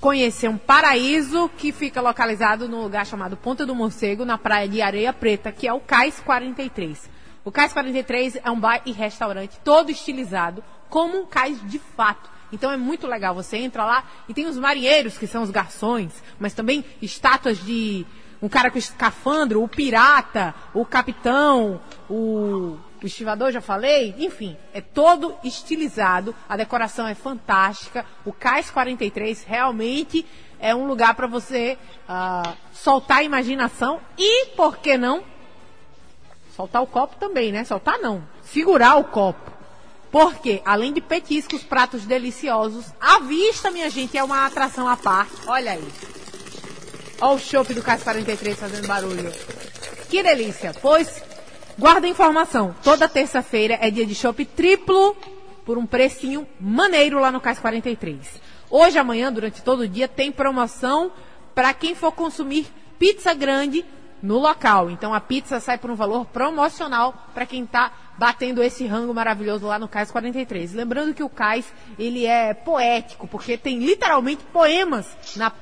conhecer 0.00 0.48
um 0.48 0.58
paraíso 0.58 1.50
que 1.56 1.72
fica 1.72 2.00
localizado 2.00 2.68
no 2.68 2.82
lugar 2.82 3.06
chamado 3.06 3.36
Ponta 3.36 3.66
do 3.66 3.74
Morcego, 3.74 4.24
na 4.24 4.38
praia 4.38 4.68
de 4.68 4.80
Areia 4.80 5.12
Preta, 5.12 5.50
que 5.50 5.66
é 5.66 5.72
o 5.72 5.80
Cais 5.80 6.20
43. 6.20 7.10
O 7.44 7.50
Cais 7.50 7.72
43 7.72 8.36
é 8.36 8.50
um 8.50 8.60
bar 8.60 8.82
e 8.84 8.92
restaurante 8.92 9.58
todo 9.64 9.90
estilizado, 9.90 10.62
como 10.88 11.20
um 11.20 11.26
cais 11.26 11.58
de 11.68 11.78
fato. 11.78 12.30
Então 12.52 12.70
é 12.70 12.76
muito 12.76 13.06
legal. 13.06 13.34
Você 13.34 13.56
entra 13.56 13.84
lá 13.84 14.04
e 14.28 14.34
tem 14.34 14.46
os 14.46 14.56
marinheiros, 14.56 15.18
que 15.18 15.26
são 15.26 15.42
os 15.42 15.50
garçons, 15.50 16.12
mas 16.38 16.54
também 16.54 16.84
estátuas 17.00 17.58
de 17.58 18.06
um 18.40 18.48
cara 18.48 18.70
com 18.70 18.78
escafandro, 18.78 19.62
o 19.62 19.68
pirata, 19.68 20.54
o 20.74 20.84
capitão, 20.84 21.80
o 22.08 22.76
o 23.04 23.06
estivador, 23.06 23.52
já 23.52 23.60
falei, 23.60 24.14
enfim, 24.18 24.56
é 24.72 24.80
todo 24.80 25.36
estilizado, 25.44 26.34
a 26.48 26.56
decoração 26.56 27.06
é 27.06 27.14
fantástica, 27.14 28.04
o 28.24 28.32
Cais 28.32 28.70
43 28.70 29.44
realmente 29.44 30.26
é 30.58 30.74
um 30.74 30.86
lugar 30.86 31.14
para 31.14 31.26
você 31.26 31.78
uh, 32.08 32.56
soltar 32.72 33.18
a 33.18 33.22
imaginação 33.22 34.00
e, 34.18 34.46
por 34.56 34.78
que 34.78 34.96
não, 34.96 35.22
soltar 36.54 36.82
o 36.82 36.86
copo 36.86 37.16
também, 37.16 37.52
né? 37.52 37.64
Soltar 37.64 37.98
não, 37.98 38.26
segurar 38.42 38.96
o 38.96 39.04
copo. 39.04 39.52
Porque, 40.10 40.62
além 40.64 40.92
de 40.92 41.00
petiscos, 41.00 41.62
pratos 41.62 42.06
deliciosos, 42.06 42.86
a 42.98 43.18
vista, 43.20 43.70
minha 43.70 43.90
gente, 43.90 44.16
é 44.16 44.24
uma 44.24 44.46
atração 44.46 44.88
à 44.88 44.96
parte. 44.96 45.34
Olha 45.46 45.72
aí. 45.72 45.92
Olha 47.20 47.34
o 47.34 47.38
chopp 47.38 47.74
do 47.74 47.82
Cais 47.82 48.02
43 48.02 48.58
fazendo 48.58 48.86
barulho. 48.86 49.30
Que 50.08 50.22
delícia. 50.22 50.72
Pois, 50.80 51.22
guarda 51.78 52.06
a 52.06 52.10
informação. 52.10 52.74
Toda 52.82 53.08
terça-feira 53.08 53.78
é 53.80 53.90
dia 53.90 54.06
de 54.06 54.14
chopp 54.14 54.44
triplo 54.44 55.16
por 55.64 55.78
um 55.78 55.86
precinho 55.86 56.46
maneiro 56.60 57.18
lá 57.18 57.30
no 57.30 57.40
Cais 57.40 57.58
43. 57.58 58.40
Hoje, 58.70 58.98
amanhã, 58.98 59.32
durante 59.32 59.62
todo 59.62 59.80
o 59.80 59.88
dia, 59.88 60.08
tem 60.08 60.32
promoção 60.32 61.12
para 61.54 61.72
quem 61.72 61.94
for 61.94 62.12
consumir 62.12 62.66
pizza 62.98 63.32
grande 63.34 63.84
no 64.22 64.38
local. 64.38 64.90
Então 64.90 65.12
a 65.12 65.20
pizza 65.20 65.60
sai 65.60 65.78
por 65.78 65.90
um 65.90 65.94
valor 65.94 66.26
promocional 66.26 67.30
para 67.34 67.46
quem 67.46 67.64
está 67.64 67.92
batendo 68.18 68.62
esse 68.62 68.86
rango 68.86 69.12
maravilhoso 69.12 69.66
lá 69.66 69.78
no 69.78 69.88
Cais 69.88 70.10
43. 70.10 70.72
Lembrando 70.72 71.14
que 71.14 71.22
o 71.22 71.28
Cais, 71.28 71.72
ele 71.98 72.26
é 72.26 72.54
poético, 72.54 73.28
porque 73.28 73.58
tem 73.58 73.78
literalmente 73.78 74.42
poemas 74.52 75.06
na, 75.36 75.52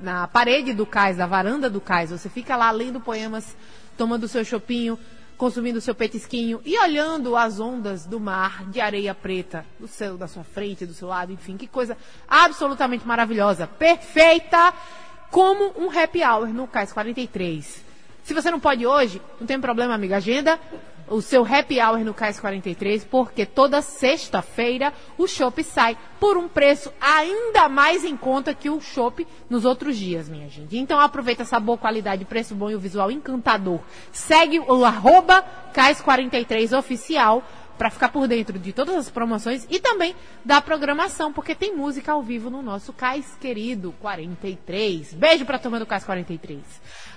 na 0.00 0.26
parede 0.26 0.72
do 0.72 0.86
Cais, 0.86 1.18
da 1.18 1.26
varanda 1.26 1.68
do 1.68 1.80
Cais. 1.80 2.10
Você 2.10 2.28
fica 2.28 2.56
lá 2.56 2.70
lendo 2.70 3.00
poemas, 3.00 3.56
tomando 3.96 4.26
seu 4.26 4.44
chopinho, 4.44 4.98
consumindo 5.38 5.80
seu 5.80 5.94
petisquinho 5.94 6.60
e 6.64 6.76
olhando 6.78 7.36
as 7.36 7.60
ondas 7.60 8.04
do 8.04 8.18
mar 8.18 8.64
de 8.64 8.80
areia 8.80 9.14
preta 9.14 9.64
do 9.78 9.86
céu 9.86 10.18
da 10.18 10.26
sua 10.26 10.42
frente, 10.42 10.84
do 10.84 10.92
seu 10.92 11.06
lado, 11.06 11.32
enfim, 11.32 11.56
que 11.56 11.68
coisa 11.68 11.96
absolutamente 12.26 13.06
maravilhosa, 13.06 13.66
perfeita, 13.66 14.74
como 15.30 15.72
um 15.78 15.96
happy 15.96 16.24
hour 16.24 16.48
no 16.48 16.66
Cais 16.66 16.92
43. 16.92 17.84
Se 18.24 18.34
você 18.34 18.50
não 18.50 18.58
pode 18.58 18.84
hoje, 18.84 19.22
não 19.40 19.46
tem 19.46 19.60
problema, 19.60 19.94
amiga. 19.94 20.16
Agenda 20.16 20.60
o 21.10 21.20
seu 21.22 21.44
happy 21.44 21.80
hour 21.80 21.98
no 22.04 22.14
Cais 22.14 22.38
43, 22.40 23.04
porque 23.04 23.46
toda 23.46 23.82
sexta-feira 23.82 24.92
o 25.16 25.26
chopp 25.26 25.62
sai 25.62 25.96
por 26.20 26.36
um 26.36 26.48
preço 26.48 26.92
ainda 27.00 27.68
mais 27.68 28.04
em 28.04 28.16
conta 28.16 28.54
que 28.54 28.70
o 28.70 28.80
chopp 28.80 29.26
nos 29.48 29.64
outros 29.64 29.96
dias, 29.96 30.28
minha 30.28 30.48
gente. 30.48 30.76
Então 30.76 30.98
aproveita 30.98 31.42
essa 31.42 31.60
boa 31.60 31.78
qualidade, 31.78 32.24
preço 32.24 32.54
bom 32.54 32.70
e 32.70 32.74
o 32.74 32.80
visual 32.80 33.10
encantador. 33.10 33.80
Segue 34.12 34.60
o 34.60 34.84
arroba 34.84 35.42
Cais 35.72 36.00
43 36.00 36.72
oficial 36.72 37.42
para 37.78 37.90
ficar 37.90 38.08
por 38.08 38.26
dentro 38.26 38.58
de 38.58 38.72
todas 38.72 38.96
as 38.96 39.08
promoções 39.08 39.64
e 39.70 39.78
também 39.78 40.14
da 40.44 40.60
programação, 40.60 41.32
porque 41.32 41.54
tem 41.54 41.74
música 41.74 42.12
ao 42.12 42.22
vivo 42.22 42.50
no 42.50 42.60
nosso 42.60 42.92
Cais 42.92 43.36
Querido 43.40 43.94
43. 44.00 45.14
Beijo 45.14 45.46
para 45.46 45.56
a 45.56 45.60
turma 45.60 45.78
do 45.78 45.86
Cais 45.86 46.04
43. 46.04 46.60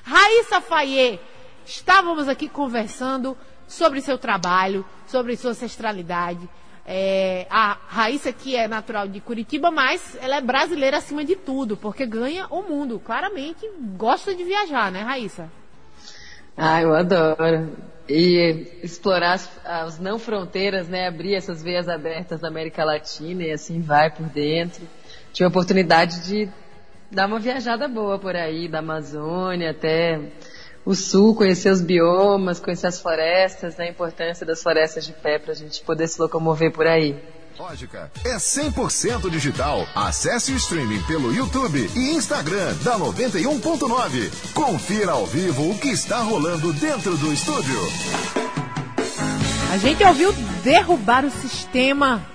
Raíssa 0.03 0.61
Faye, 0.61 1.19
estávamos 1.65 2.27
aqui 2.27 2.47
conversando 2.47 3.35
sobre 3.71 4.01
seu 4.01 4.17
trabalho, 4.17 4.85
sobre 5.07 5.35
sua 5.35 5.51
ancestralidade. 5.51 6.47
É, 6.85 7.47
a 7.49 7.77
Raíssa, 7.87 8.33
que 8.33 8.55
é 8.55 8.67
natural 8.67 9.07
de 9.07 9.21
Curitiba, 9.21 9.71
mas 9.71 10.17
ela 10.21 10.37
é 10.37 10.41
brasileira 10.41 10.97
acima 10.97 11.23
de 11.23 11.35
tudo, 11.35 11.77
porque 11.77 12.05
ganha 12.05 12.47
o 12.49 12.63
mundo. 12.63 12.99
Claramente 12.99 13.69
gosta 13.95 14.35
de 14.35 14.43
viajar, 14.43 14.91
né, 14.91 15.01
Raíssa? 15.01 15.49
Ah, 16.57 16.81
eu 16.81 16.93
adoro. 16.93 17.71
E 18.09 18.67
explorar 18.83 19.33
as, 19.33 19.49
as 19.63 19.99
não 19.99 20.19
fronteiras, 20.19 20.89
né? 20.89 21.07
Abrir 21.07 21.35
essas 21.35 21.63
veias 21.63 21.87
abertas 21.87 22.41
da 22.41 22.49
América 22.49 22.83
Latina 22.83 23.43
e 23.43 23.51
assim 23.51 23.79
vai 23.79 24.09
por 24.09 24.25
dentro. 24.25 24.85
Tive 25.31 25.45
a 25.45 25.49
oportunidade 25.49 26.27
de 26.27 26.49
dar 27.09 27.27
uma 27.27 27.39
viajada 27.39 27.87
boa 27.87 28.19
por 28.19 28.35
aí, 28.35 28.67
da 28.67 28.79
Amazônia 28.79 29.71
até 29.71 30.19
o 30.85 30.95
sul, 30.95 31.35
conhecer 31.35 31.71
os 31.71 31.81
biomas, 31.81 32.59
conhecer 32.59 32.87
as 32.87 32.99
florestas, 32.99 33.77
né, 33.77 33.85
a 33.85 33.89
importância 33.89 34.45
das 34.45 34.61
florestas 34.61 35.05
de 35.05 35.13
pé 35.13 35.37
para 35.37 35.51
a 35.51 35.55
gente 35.55 35.81
poder 35.83 36.07
se 36.07 36.19
locomover 36.19 36.71
por 36.71 36.87
aí. 36.87 37.15
Lógica 37.59 38.11
é 38.25 38.37
100% 38.37 39.29
digital. 39.29 39.85
Acesse 39.93 40.51
o 40.51 40.55
streaming 40.55 41.01
pelo 41.03 41.31
YouTube 41.31 41.91
e 41.95 42.11
Instagram 42.15 42.73
da 42.83 42.97
91.9. 42.97 44.53
Confira 44.53 45.11
ao 45.11 45.27
vivo 45.27 45.69
o 45.69 45.77
que 45.77 45.89
está 45.89 46.21
rolando 46.21 46.73
dentro 46.73 47.15
do 47.17 47.31
estúdio. 47.31 47.79
A 49.71 49.77
gente 49.77 50.03
ouviu 50.03 50.33
derrubar 50.63 51.23
o 51.23 51.29
sistema 51.29 52.25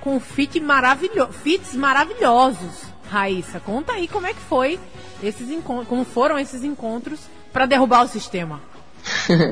com 0.00 0.20
fit 0.20 0.60
maravilho 0.60 1.28
fits 1.32 1.74
maravilhosos. 1.74 2.88
Raíssa, 3.10 3.58
conta 3.58 3.94
aí 3.94 4.06
como 4.06 4.26
é 4.26 4.34
que 4.34 4.40
foi 4.40 4.78
esses 5.22 5.50
encontros, 5.50 5.88
como 5.88 6.04
foram 6.04 6.38
esses 6.38 6.62
encontros 6.62 7.20
para 7.52 7.66
derrubar 7.66 8.04
o 8.04 8.08
sistema? 8.08 8.60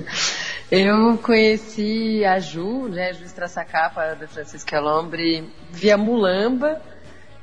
Eu 0.71 1.17
conheci 1.19 2.25
a 2.25 2.41
Ju, 2.41 2.89
né, 2.89 3.13
Ju 3.13 3.25
Estraçacapa, 3.25 4.17
da 4.17 4.27
Francisca 4.27 4.81
Lombre, 4.81 5.49
via 5.71 5.97
Mulamba, 5.97 6.83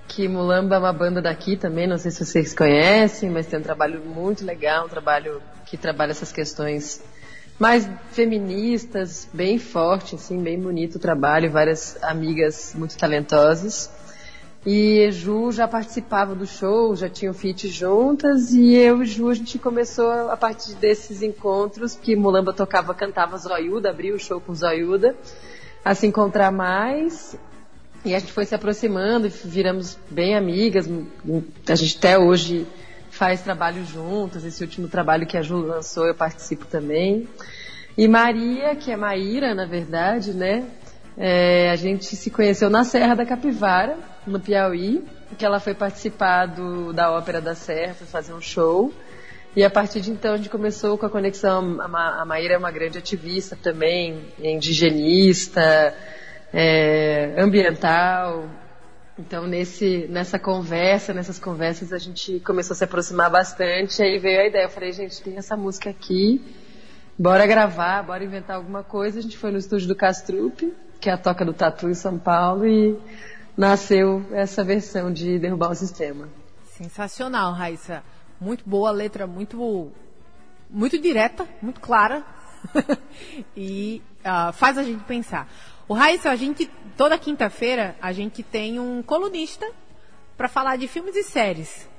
que 0.09 0.27
Mulamba 0.27 0.75
é 0.75 0.79
uma 0.79 0.91
banda 0.91 1.21
daqui 1.21 1.55
também, 1.55 1.87
não 1.87 1.97
sei 1.97 2.11
se 2.11 2.25
vocês 2.25 2.53
conhecem, 2.53 3.29
mas 3.29 3.47
tem 3.47 3.59
um 3.59 3.63
trabalho 3.63 4.01
muito 4.01 4.45
legal, 4.45 4.85
um 4.85 4.89
trabalho 4.89 5.41
que 5.65 5.77
trabalha 5.77 6.11
essas 6.11 6.33
questões 6.33 7.01
mais 7.57 7.89
feministas, 8.11 9.29
bem 9.33 9.57
forte, 9.57 10.15
assim, 10.15 10.41
bem 10.43 10.59
bonito 10.59 10.95
o 10.95 10.99
trabalho, 10.99 11.49
várias 11.49 11.97
amigas 12.03 12.73
muito 12.75 12.97
talentosas. 12.97 13.89
E 14.65 15.11
Ju 15.11 15.51
já 15.51 15.67
participava 15.67 16.33
do 16.33 16.47
show, 16.47 16.95
já 16.95 17.09
tinham 17.09 17.33
feat 17.33 17.67
juntas, 17.67 18.53
e 18.53 18.73
eu 18.75 19.03
e 19.03 19.05
Ju 19.05 19.29
a 19.29 19.33
gente 19.33 19.59
começou 19.59 20.09
a 20.09 20.37
partir 20.37 20.73
desses 20.75 21.21
encontros, 21.21 21.95
que 21.95 22.15
Mulamba 22.15 22.53
tocava, 22.53 22.93
cantava 22.93 23.37
Zoiuda, 23.37 23.89
abriu 23.89 24.15
o 24.15 24.19
show 24.19 24.39
com 24.39 24.55
Zoiuda, 24.55 25.15
a 25.83 25.93
se 25.93 26.07
encontrar 26.07 26.49
mais. 26.49 27.37
E 28.05 28.15
a 28.15 28.19
gente 28.19 28.31
foi 28.31 28.45
se 28.45 28.55
aproximando, 28.55 29.29
viramos 29.29 29.97
bem 30.09 30.35
amigas. 30.35 30.89
A 31.67 31.75
gente 31.75 31.97
até 31.97 32.17
hoje 32.17 32.65
faz 33.09 33.41
trabalho 33.41 33.85
juntas. 33.85 34.43
Esse 34.45 34.63
último 34.63 34.87
trabalho 34.87 35.27
que 35.27 35.37
a 35.37 35.41
Ju 35.41 35.57
lançou, 35.57 36.05
eu 36.05 36.15
participo 36.15 36.65
também. 36.65 37.27
E 37.97 38.07
Maria, 38.07 38.75
que 38.75 38.91
é 38.91 38.97
Maíra, 38.97 39.53
na 39.53 39.65
verdade, 39.65 40.33
né? 40.33 40.65
É, 41.17 41.69
a 41.69 41.75
gente 41.75 42.15
se 42.15 42.29
conheceu 42.31 42.69
na 42.69 42.83
Serra 42.83 43.15
da 43.15 43.25
Capivara, 43.25 43.97
no 44.25 44.39
Piauí, 44.39 45.03
que 45.37 45.45
ela 45.45 45.59
foi 45.59 45.73
participar 45.73 46.47
do, 46.47 46.93
da 46.93 47.11
Ópera 47.11 47.39
da 47.39 47.55
Serra, 47.55 47.93
foi 47.93 48.07
fazer 48.07 48.33
um 48.33 48.41
show. 48.41 48.93
E 49.55 49.63
a 49.63 49.69
partir 49.69 50.01
de 50.01 50.11
então 50.11 50.33
a 50.33 50.37
gente 50.37 50.49
começou 50.49 50.97
com 50.97 51.05
a 51.05 51.09
conexão. 51.09 51.79
A, 51.79 51.87
Ma, 51.87 52.21
a 52.21 52.25
Maíra 52.25 52.55
é 52.55 52.57
uma 52.57 52.71
grande 52.71 52.97
ativista 52.97 53.55
também, 53.55 54.21
indigenista, 54.39 55.95
é, 56.51 57.35
ambiental. 57.37 58.49
Então 59.17 59.45
nesse, 59.45 60.07
nessa 60.09 60.39
conversa, 60.39 61.13
nessas 61.13 61.37
conversas 61.37 61.93
a 61.93 61.99
gente 61.99 62.39
começou 62.39 62.73
a 62.73 62.77
se 62.77 62.83
aproximar 62.83 63.29
bastante. 63.29 64.01
Aí 64.01 64.17
veio 64.17 64.41
a 64.41 64.47
ideia, 64.47 64.63
eu 64.63 64.69
falei, 64.69 64.91
gente, 64.91 65.21
tem 65.21 65.37
essa 65.37 65.55
música 65.55 65.91
aqui, 65.91 66.41
bora 67.17 67.45
gravar, 67.45 68.01
bora 68.01 68.23
inventar 68.23 68.55
alguma 68.55 68.83
coisa. 68.83 69.19
A 69.19 69.21
gente 69.21 69.37
foi 69.37 69.51
no 69.51 69.59
estúdio 69.59 69.87
do 69.87 69.95
Castrupe, 69.95 70.73
que 71.03 71.09
é 71.09 71.13
a 71.13 71.17
Toca 71.17 71.43
do 71.43 71.51
Tatu 71.51 71.89
em 71.89 71.93
São 71.93 72.17
Paulo, 72.17 72.65
e 72.65 72.97
nasceu 73.57 74.25
essa 74.31 74.63
versão 74.63 75.11
de 75.11 75.37
Derrubar 75.37 75.71
o 75.71 75.75
Sistema. 75.75 76.29
Sensacional, 76.77 77.51
Raíssa. 77.51 78.01
Muito 78.39 78.63
boa 78.65 78.89
letra, 78.89 79.27
muito, 79.27 79.91
muito 80.69 80.97
direta, 80.97 81.45
muito 81.61 81.81
clara. 81.81 82.23
e 83.55 84.01
uh, 84.21 84.53
faz 84.53 84.77
a 84.77 84.83
gente 84.83 85.03
pensar. 85.03 85.51
O 85.89 85.93
Raíssa, 85.93 86.29
a 86.29 86.37
gente, 86.37 86.71
toda 86.95 87.17
quinta-feira, 87.17 87.97
a 88.01 88.13
gente 88.13 88.41
tem 88.41 88.79
um 88.79 89.03
colunista 89.03 89.69
para 90.37 90.47
falar 90.47 90.77
de 90.77 90.87
filmes 90.87 91.17
e 91.17 91.23
séries. 91.23 91.89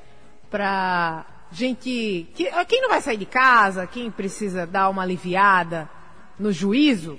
Para 0.51 1.27
gente. 1.53 2.27
Que, 2.35 2.51
quem 2.67 2.81
não 2.81 2.89
vai 2.89 3.03
sair 3.03 3.19
de 3.19 3.27
casa, 3.27 3.87
quem 3.87 4.11
precisa 4.11 4.67
dar 4.67 4.89
uma 4.89 5.03
aliviada 5.03 5.91
no 6.39 6.51
juízo, 6.51 7.19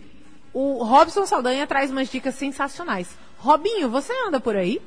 o 0.56 0.86
Robson 0.86 1.26
Saldanha 1.26 1.68
traz 1.68 1.92
umas 1.92 2.10
dicas 2.10 2.34
sensacionais. 2.36 3.10
Robinho, 3.38 3.90
você 3.90 4.14
anda 4.26 4.40
por 4.40 4.56
aí? 4.56 4.82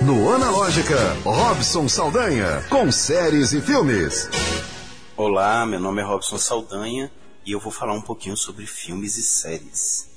No 0.00 0.32
Analógica, 0.32 0.96
Robson 1.24 1.88
Saldanha, 1.88 2.64
com 2.70 2.92
séries 2.92 3.52
e 3.52 3.60
filmes. 3.60 4.30
Olá, 5.16 5.66
meu 5.66 5.80
nome 5.80 6.00
é 6.00 6.04
Robson 6.04 6.38
Saldanha 6.38 7.10
e 7.44 7.50
eu 7.50 7.58
vou 7.58 7.72
falar 7.72 7.92
um 7.92 8.00
pouquinho 8.00 8.36
sobre 8.36 8.66
filmes 8.66 9.16
e 9.16 9.22
séries. 9.24 10.08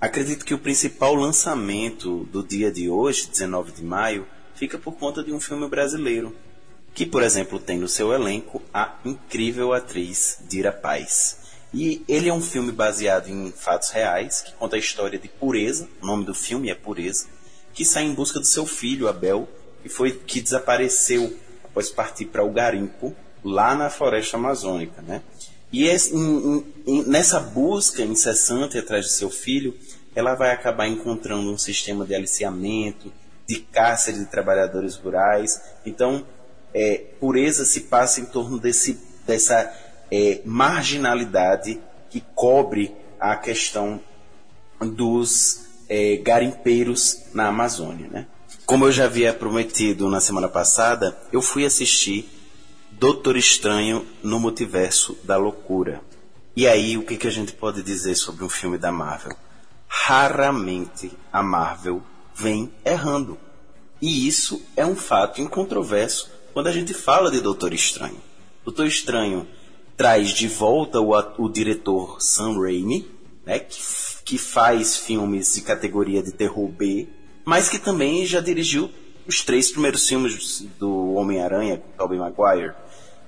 Acredito 0.00 0.44
que 0.44 0.52
o 0.52 0.58
principal 0.58 1.14
lançamento 1.14 2.24
do 2.32 2.42
dia 2.42 2.72
de 2.72 2.90
hoje, 2.90 3.28
19 3.28 3.70
de 3.70 3.84
maio, 3.84 4.26
fica 4.56 4.76
por 4.76 4.94
conta 4.96 5.22
de 5.22 5.32
um 5.32 5.38
filme 5.38 5.68
brasileiro, 5.68 6.34
que, 6.92 7.06
por 7.06 7.22
exemplo, 7.22 7.60
tem 7.60 7.78
no 7.78 7.86
seu 7.86 8.12
elenco 8.12 8.60
a 8.74 8.96
incrível 9.04 9.72
atriz 9.72 10.38
Dira 10.48 10.72
Paz 10.72 11.39
E 11.72 12.02
ele 12.08 12.28
é 12.28 12.34
um 12.34 12.40
filme 12.40 12.72
baseado 12.72 13.28
em 13.28 13.52
fatos 13.52 13.90
reais, 13.90 14.40
que 14.40 14.52
conta 14.54 14.76
a 14.76 14.78
história 14.78 15.18
de 15.18 15.28
Pureza, 15.28 15.88
o 16.02 16.06
nome 16.06 16.24
do 16.24 16.34
filme 16.34 16.68
é 16.68 16.74
Pureza, 16.74 17.26
que 17.72 17.84
sai 17.84 18.04
em 18.04 18.14
busca 18.14 18.40
do 18.40 18.46
seu 18.46 18.66
filho, 18.66 19.08
Abel, 19.08 19.48
que 19.82 19.88
foi 19.88 20.10
que 20.12 20.40
desapareceu 20.40 21.36
após 21.64 21.88
partir 21.88 22.26
para 22.26 22.44
o 22.44 22.50
garimpo 22.50 23.14
lá 23.44 23.74
na 23.74 23.88
floresta 23.88 24.36
amazônica, 24.36 25.00
né? 25.02 25.22
E 25.72 25.86
esse, 25.86 26.14
em, 26.14 26.64
em, 26.86 27.04
nessa 27.04 27.38
busca 27.38 28.02
incessante 28.02 28.76
atrás 28.76 29.06
de 29.06 29.12
seu 29.12 29.30
filho, 29.30 29.74
ela 30.14 30.34
vai 30.34 30.50
acabar 30.50 30.88
encontrando 30.88 31.50
um 31.50 31.56
sistema 31.56 32.04
de 32.04 32.14
aliciamento, 32.14 33.12
de 33.46 33.60
cárcere 33.60 34.18
de 34.18 34.26
trabalhadores 34.26 34.96
rurais. 34.96 35.60
Então, 35.86 36.26
é, 36.74 37.04
pureza 37.20 37.64
se 37.64 37.82
passa 37.82 38.20
em 38.20 38.24
torno 38.24 38.58
desse, 38.58 38.98
dessa 39.24 39.72
é, 40.10 40.40
marginalidade 40.44 41.80
que 42.08 42.22
cobre 42.34 42.94
a 43.18 43.36
questão 43.36 44.00
dos 44.80 45.66
é, 45.88 46.16
garimpeiros 46.16 47.22
na 47.34 47.48
Amazônia. 47.48 48.08
Né? 48.08 48.26
Como 48.66 48.86
eu 48.86 48.92
já 48.92 49.04
havia 49.04 49.32
prometido 49.32 50.08
na 50.08 50.20
semana 50.20 50.48
passada, 50.48 51.16
eu 51.32 51.42
fui 51.42 51.64
assistir 51.64 52.28
Doutor 52.92 53.36
Estranho 53.36 54.06
no 54.22 54.38
Multiverso 54.38 55.16
da 55.24 55.36
Loucura. 55.36 56.02
E 56.56 56.66
aí, 56.66 56.98
o 56.98 57.02
que, 57.02 57.16
que 57.16 57.26
a 57.26 57.30
gente 57.30 57.52
pode 57.52 57.82
dizer 57.82 58.14
sobre 58.14 58.44
um 58.44 58.48
filme 58.48 58.76
da 58.76 58.92
Marvel? 58.92 59.36
Raramente 59.88 61.10
a 61.32 61.42
Marvel 61.42 62.02
vem 62.34 62.72
errando. 62.84 63.38
E 64.02 64.26
isso 64.26 64.62
é 64.76 64.84
um 64.84 64.96
fato 64.96 65.40
incontroverso 65.40 66.30
quando 66.52 66.66
a 66.66 66.72
gente 66.72 66.92
fala 66.92 67.30
de 67.30 67.40
Doutor 67.40 67.72
Estranho. 67.72 68.20
Doutor 68.64 68.86
Estranho 68.86 69.46
traz 70.00 70.30
de 70.30 70.48
volta 70.48 70.98
o, 70.98 71.12
o 71.36 71.46
diretor 71.46 72.22
Sam 72.22 72.58
Raimi, 72.58 73.06
né, 73.44 73.58
que, 73.58 73.78
que 74.24 74.38
faz 74.38 74.96
filmes 74.96 75.52
de 75.52 75.60
categoria 75.60 76.22
de 76.22 76.32
terror 76.32 76.68
B, 76.68 77.06
mas 77.44 77.68
que 77.68 77.78
também 77.78 78.24
já 78.24 78.40
dirigiu 78.40 78.90
os 79.28 79.44
três 79.44 79.70
primeiros 79.70 80.08
filmes 80.08 80.62
do 80.78 81.12
Homem-Aranha 81.12 81.76
com 81.76 81.98
Tobey 81.98 82.18
Maguire. 82.18 82.72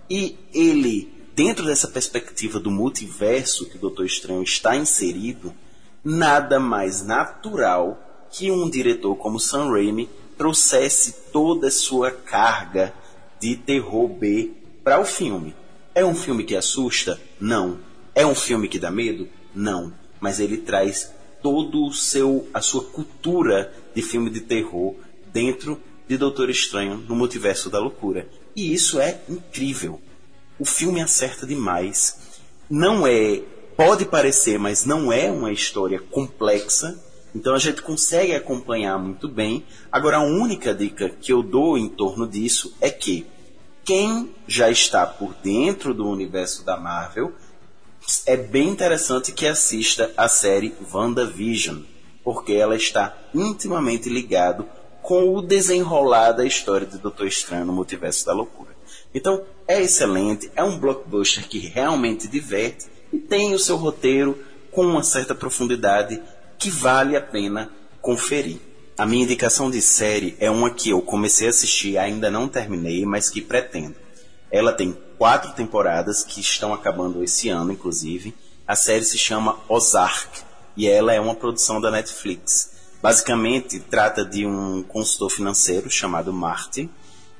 E 0.08 0.38
ele, 0.54 1.12
dentro 1.36 1.66
dessa 1.66 1.88
perspectiva 1.88 2.58
do 2.58 2.70
multiverso 2.70 3.68
que 3.68 3.76
o 3.76 3.80
Doutor 3.80 4.06
Estranho 4.06 4.42
está 4.42 4.74
inserido, 4.74 5.52
nada 6.02 6.58
mais 6.58 7.04
natural 7.04 8.26
que 8.30 8.50
um 8.50 8.70
diretor 8.70 9.14
como 9.16 9.38
Sam 9.38 9.72
Raimi 9.72 10.08
trouxesse 10.38 11.16
toda 11.30 11.68
a 11.68 11.70
sua 11.70 12.10
carga 12.10 12.94
de 13.38 13.56
terror 13.56 14.08
B 14.08 14.52
para 14.82 14.98
o 14.98 15.04
filme. 15.04 15.54
É 15.94 16.04
um 16.04 16.14
filme 16.14 16.42
que 16.42 16.56
assusta? 16.56 17.20
Não. 17.38 17.78
É 18.14 18.24
um 18.24 18.34
filme 18.34 18.66
que 18.66 18.78
dá 18.78 18.90
medo? 18.90 19.28
Não. 19.54 19.92
Mas 20.18 20.40
ele 20.40 20.56
traz 20.56 21.12
todo 21.42 21.84
o 21.86 21.92
seu 21.92 22.48
a 22.54 22.62
sua 22.62 22.84
cultura 22.84 23.72
de 23.94 24.00
filme 24.00 24.30
de 24.30 24.40
terror 24.40 24.94
dentro 25.32 25.78
de 26.08 26.16
Doutor 26.16 26.48
Estranho 26.48 26.96
no 26.96 27.14
Multiverso 27.14 27.68
da 27.68 27.78
Loucura. 27.78 28.26
E 28.56 28.72
isso 28.72 28.98
é 29.00 29.20
incrível. 29.28 30.00
O 30.58 30.64
filme 30.64 31.02
acerta 31.02 31.46
demais. 31.46 32.18
Não 32.70 33.06
é. 33.06 33.42
Pode 33.76 34.06
parecer, 34.06 34.58
mas 34.58 34.86
não 34.86 35.12
é 35.12 35.30
uma 35.30 35.52
história 35.52 35.98
complexa. 35.98 36.98
Então 37.34 37.54
a 37.54 37.58
gente 37.58 37.82
consegue 37.82 38.34
acompanhar 38.34 38.98
muito 38.98 39.28
bem. 39.28 39.64
Agora, 39.90 40.18
a 40.18 40.22
única 40.22 40.74
dica 40.74 41.08
que 41.08 41.32
eu 41.32 41.42
dou 41.42 41.76
em 41.76 41.88
torno 41.88 42.26
disso 42.26 42.74
é 42.80 42.90
que 42.90 43.26
quem 43.84 44.34
já 44.46 44.70
está 44.70 45.06
por 45.06 45.34
dentro 45.42 45.92
do 45.92 46.08
universo 46.08 46.64
da 46.64 46.76
Marvel 46.76 47.32
é 48.26 48.36
bem 48.36 48.68
interessante 48.68 49.32
que 49.32 49.46
assista 49.46 50.12
a 50.16 50.28
série 50.28 50.74
WandaVision, 50.92 51.82
porque 52.24 52.52
ela 52.52 52.76
está 52.76 53.16
intimamente 53.34 54.08
ligado 54.08 54.66
com 55.02 55.34
o 55.34 55.42
desenrolar 55.42 56.32
da 56.32 56.44
história 56.44 56.86
de 56.86 56.98
Doutor 56.98 57.26
Estranho 57.26 57.66
no 57.66 57.72
Multiverso 57.72 58.24
da 58.24 58.32
Loucura. 58.32 58.70
Então, 59.14 59.42
é 59.66 59.80
excelente, 59.80 60.50
é 60.54 60.62
um 60.62 60.78
blockbuster 60.78 61.48
que 61.48 61.58
realmente 61.58 62.28
diverte 62.28 62.86
e 63.12 63.18
tem 63.18 63.52
o 63.52 63.58
seu 63.58 63.76
roteiro 63.76 64.38
com 64.70 64.86
uma 64.86 65.02
certa 65.02 65.34
profundidade 65.34 66.22
que 66.58 66.70
vale 66.70 67.16
a 67.16 67.20
pena 67.20 67.70
conferir. 68.00 68.58
A 68.96 69.06
minha 69.06 69.24
indicação 69.24 69.70
de 69.70 69.80
série 69.80 70.36
é 70.38 70.50
uma 70.50 70.70
que 70.70 70.90
eu 70.90 71.00
comecei 71.00 71.46
a 71.46 71.50
assistir, 71.50 71.96
ainda 71.96 72.30
não 72.30 72.46
terminei, 72.46 73.06
mas 73.06 73.30
que 73.30 73.40
pretendo. 73.40 73.96
Ela 74.50 74.70
tem 74.70 74.96
quatro 75.16 75.52
temporadas 75.52 76.22
que 76.22 76.40
estão 76.40 76.74
acabando 76.74 77.24
esse 77.24 77.48
ano, 77.48 77.72
inclusive. 77.72 78.34
A 78.68 78.76
série 78.76 79.04
se 79.04 79.16
chama 79.16 79.58
Ozark 79.66 80.42
e 80.76 80.86
ela 80.86 81.14
é 81.14 81.18
uma 81.18 81.34
produção 81.34 81.80
da 81.80 81.90
Netflix. 81.90 82.70
Basicamente, 83.02 83.80
trata 83.80 84.26
de 84.26 84.44
um 84.44 84.82
consultor 84.82 85.30
financeiro 85.30 85.90
chamado 85.90 86.30
Marty, 86.30 86.90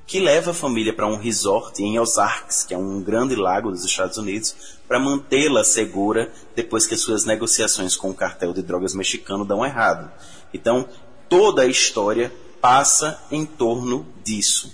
que 0.07 0.21
leva 0.21 0.53
a 0.53 0.55
família 0.55 0.95
para 0.95 1.07
um 1.07 1.17
resort 1.17 1.83
em 1.83 1.99
Ozarks, 1.99 2.65
que 2.65 2.73
é 2.73 2.79
um 2.79 3.03
grande 3.03 3.37
lago 3.37 3.71
dos 3.71 3.85
Estados 3.85 4.17
Unidos, 4.17 4.57
para 4.89 4.99
mantê-la 4.99 5.65
segura 5.65 6.33
depois 6.57 6.87
que 6.87 6.95
as 6.95 7.01
suas 7.01 7.27
negociações 7.27 7.95
com 7.95 8.09
o 8.09 8.15
cartel 8.15 8.55
de 8.55 8.63
drogas 8.63 8.95
mexicano 8.95 9.45
dão 9.45 9.65
errado. 9.65 10.11
Então, 10.53 10.89
toda 11.33 11.63
a 11.63 11.67
história 11.67 12.31
passa 12.61 13.19
em 13.31 13.47
torno 13.47 14.07
disso. 14.23 14.71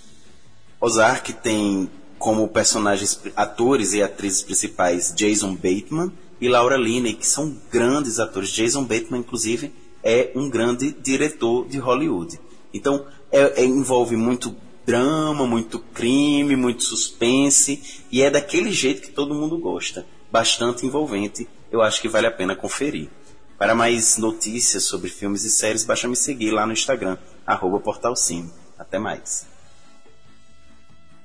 Ozark 0.80 1.32
tem 1.34 1.88
como 2.18 2.48
personagens, 2.48 3.20
atores 3.36 3.92
e 3.92 4.02
atrizes 4.02 4.42
principais 4.42 5.14
Jason 5.14 5.54
Bateman 5.54 6.12
e 6.40 6.48
Laura 6.48 6.76
Linney, 6.76 7.14
que 7.14 7.24
são 7.24 7.56
grandes 7.70 8.18
atores. 8.18 8.50
Jason 8.50 8.82
Bateman, 8.82 9.20
inclusive, 9.20 9.72
é 10.02 10.32
um 10.34 10.50
grande 10.50 10.90
diretor 11.00 11.68
de 11.68 11.78
Hollywood. 11.78 12.40
Então, 12.74 13.06
é, 13.30 13.62
é, 13.62 13.64
envolve 13.64 14.16
muito 14.16 14.56
drama, 14.84 15.46
muito 15.46 15.78
crime, 15.78 16.56
muito 16.56 16.82
suspense, 16.82 18.02
e 18.10 18.20
é 18.20 18.28
daquele 18.28 18.72
jeito 18.72 19.02
que 19.02 19.12
todo 19.12 19.32
mundo 19.32 19.58
gosta. 19.58 20.04
Bastante 20.28 20.84
envolvente, 20.84 21.48
eu 21.70 21.80
acho 21.82 22.02
que 22.02 22.08
vale 22.08 22.26
a 22.26 22.32
pena 22.32 22.56
conferir. 22.56 23.08
Para 23.58 23.74
mais 23.74 24.16
notícias 24.16 24.84
sobre 24.84 25.10
filmes 25.10 25.42
e 25.42 25.50
séries, 25.50 25.84
basta 25.84 26.06
me 26.06 26.14
seguir 26.14 26.52
lá 26.52 26.64
no 26.64 26.72
Instagram, 26.72 27.18
arroba 27.44 27.80
portalcine. 27.80 28.52
Até 28.78 29.00
mais. 29.00 29.48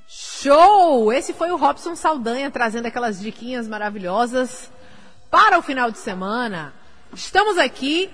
Show! 0.08 1.12
Esse 1.12 1.32
foi 1.32 1.52
o 1.52 1.56
Robson 1.56 1.94
Saldanha 1.94 2.50
trazendo 2.50 2.86
aquelas 2.86 3.20
diquinhas 3.20 3.68
maravilhosas 3.68 4.68
para 5.30 5.58
o 5.58 5.62
final 5.62 5.92
de 5.92 5.98
semana. 5.98 6.74
Estamos 7.14 7.56
aqui 7.56 8.10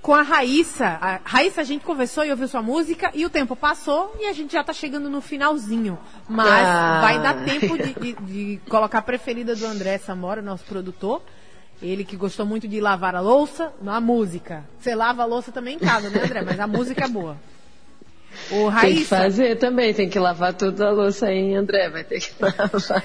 com 0.00 0.14
a 0.14 0.22
Raíssa. 0.22 0.86
A 0.86 1.20
Raíssa, 1.22 1.60
a 1.60 1.64
gente 1.64 1.84
conversou 1.84 2.24
e 2.24 2.30
ouviu 2.30 2.48
sua 2.48 2.62
música 2.62 3.10
e 3.14 3.26
o 3.26 3.30
tempo 3.30 3.54
passou 3.54 4.16
e 4.18 4.24
a 4.24 4.32
gente 4.32 4.54
já 4.54 4.62
está 4.62 4.72
chegando 4.72 5.10
no 5.10 5.20
finalzinho. 5.20 5.98
Mas 6.26 6.64
ah. 6.64 7.00
vai 7.02 7.22
dar 7.22 7.44
tempo 7.44 7.76
de, 7.76 7.92
de, 7.92 8.12
de, 8.14 8.60
colocar 8.70 9.00
a 9.00 9.02
preferida 9.02 9.54
do 9.54 9.66
André 9.66 9.98
Samora, 9.98 10.40
nosso 10.40 10.64
produtor. 10.64 11.22
Ele 11.80 12.04
que 12.04 12.16
gostou 12.16 12.44
muito 12.44 12.66
de 12.66 12.80
lavar 12.80 13.14
a 13.14 13.20
louça, 13.20 13.72
na 13.80 14.00
música. 14.00 14.64
Você 14.78 14.94
lava 14.94 15.22
a 15.22 15.26
louça 15.26 15.52
também 15.52 15.76
em 15.76 15.78
casa, 15.78 16.10
né, 16.10 16.22
André? 16.24 16.42
Mas 16.42 16.58
a 16.58 16.66
música 16.66 17.04
é 17.04 17.08
boa. 17.08 17.36
O 18.50 18.68
Raíssa... 18.68 18.86
Tem 18.86 18.96
que 18.96 19.04
fazer 19.04 19.58
também, 19.58 19.94
tem 19.94 20.08
que 20.08 20.18
lavar 20.18 20.54
toda 20.54 20.88
a 20.88 20.90
louça 20.90 21.26
aí, 21.26 21.54
André. 21.54 21.88
Vai 21.88 22.04
ter 22.04 22.20
que 22.20 22.32
lavar. 22.40 23.02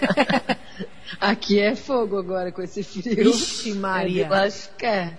Aqui 1.22 1.60
é 1.60 1.76
fogo 1.76 2.18
agora 2.18 2.52
com 2.52 2.62
esse 2.62 2.84
frio. 2.84 3.30
Ixi, 3.30 3.74
Maria. 3.74 4.28
É 4.82 5.10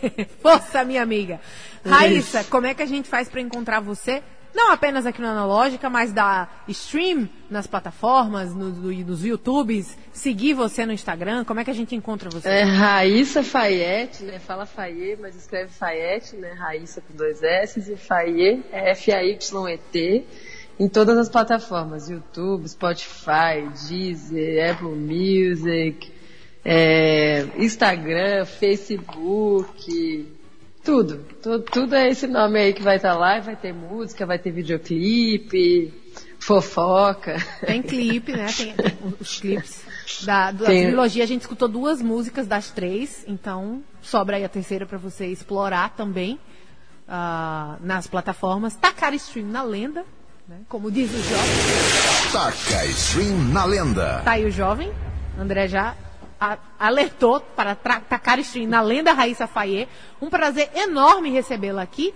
Força, 0.42 0.84
minha 0.84 1.02
amiga. 1.02 1.40
Raíssa, 1.84 2.44
como 2.44 2.66
é 2.66 2.74
que 2.74 2.82
a 2.82 2.86
gente 2.86 3.08
faz 3.08 3.28
para 3.28 3.40
encontrar 3.40 3.80
você? 3.80 4.22
Não 4.54 4.72
apenas 4.72 5.06
aqui 5.06 5.20
no 5.20 5.28
Analógica, 5.28 5.88
mas 5.88 6.12
da 6.12 6.48
stream 6.68 7.28
nas 7.48 7.66
plataformas, 7.66 8.54
no, 8.54 8.68
no, 8.68 8.92
nos 8.92 9.24
YouTubes, 9.24 9.96
seguir 10.12 10.54
você 10.54 10.84
no 10.84 10.92
Instagram, 10.92 11.44
como 11.44 11.60
é 11.60 11.64
que 11.64 11.70
a 11.70 11.74
gente 11.74 11.94
encontra 11.94 12.30
você? 12.30 12.48
É 12.48 12.62
Raíssa 12.62 13.42
Fayette, 13.42 14.24
né? 14.24 14.38
Fala 14.38 14.66
Faye, 14.66 15.16
mas 15.20 15.36
escreve 15.36 15.70
Fayette, 15.72 16.36
né? 16.36 16.52
Raíssa 16.52 17.00
com 17.00 17.16
dois 17.16 17.42
S 17.42 17.92
e 17.92 17.96
Faye, 17.96 18.62
é 18.72 18.90
F-A-Y-E-T, 18.90 20.24
em 20.78 20.88
todas 20.88 21.18
as 21.18 21.28
plataformas, 21.28 22.08
YouTube, 22.08 22.68
Spotify, 22.68 23.68
Deezer, 23.88 24.72
Apple 24.72 24.88
Music, 24.88 26.10
é, 26.64 27.46
Instagram, 27.56 28.44
Facebook, 28.44 30.39
tudo, 30.84 31.24
tudo. 31.42 31.64
Tudo 31.64 31.94
é 31.94 32.08
esse 32.08 32.26
nome 32.26 32.58
aí 32.58 32.72
que 32.72 32.82
vai 32.82 32.96
estar 32.96 33.12
tá 33.12 33.18
lá, 33.18 33.38
vai 33.40 33.56
ter 33.56 33.72
música, 33.72 34.24
vai 34.24 34.38
ter 34.38 34.50
videoclipe, 34.50 35.92
fofoca. 36.38 37.36
Tem 37.64 37.82
clipe, 37.82 38.32
né? 38.32 38.46
Tem, 38.56 38.74
tem 38.74 38.96
os 39.20 39.40
clipes. 39.40 39.84
Da, 40.24 40.50
da 40.50 40.66
tem... 40.66 40.86
trilogia 40.86 41.24
a 41.24 41.26
gente 41.26 41.42
escutou 41.42 41.68
duas 41.68 42.02
músicas 42.02 42.46
das 42.46 42.70
três, 42.70 43.24
então 43.26 43.82
sobra 44.02 44.36
aí 44.36 44.44
a 44.44 44.48
terceira 44.48 44.86
para 44.86 44.98
você 44.98 45.26
explorar 45.26 45.90
também 45.90 46.38
uh, 47.06 47.76
nas 47.80 48.06
plataformas. 48.06 48.74
Tacar 48.74 49.14
Stream 49.14 49.46
na 49.46 49.62
lenda, 49.62 50.04
né? 50.48 50.58
como 50.68 50.90
diz 50.90 51.10
o 51.10 51.22
jovem. 51.22 52.32
Taca 52.32 52.86
Stream 52.86 53.36
na 53.52 53.64
lenda. 53.64 54.22
Tá 54.24 54.32
aí 54.32 54.46
o 54.46 54.50
jovem, 54.50 54.92
André 55.38 55.68
já 55.68 55.94
alertou 56.78 57.40
para 57.40 57.74
tacar 57.74 58.38
stream 58.38 58.68
na 58.68 58.80
lenda 58.80 59.12
Raíssa 59.12 59.46
Faye. 59.46 59.86
Um 60.20 60.30
prazer 60.30 60.70
enorme 60.74 61.30
recebê-la 61.30 61.82
aqui. 61.82 62.14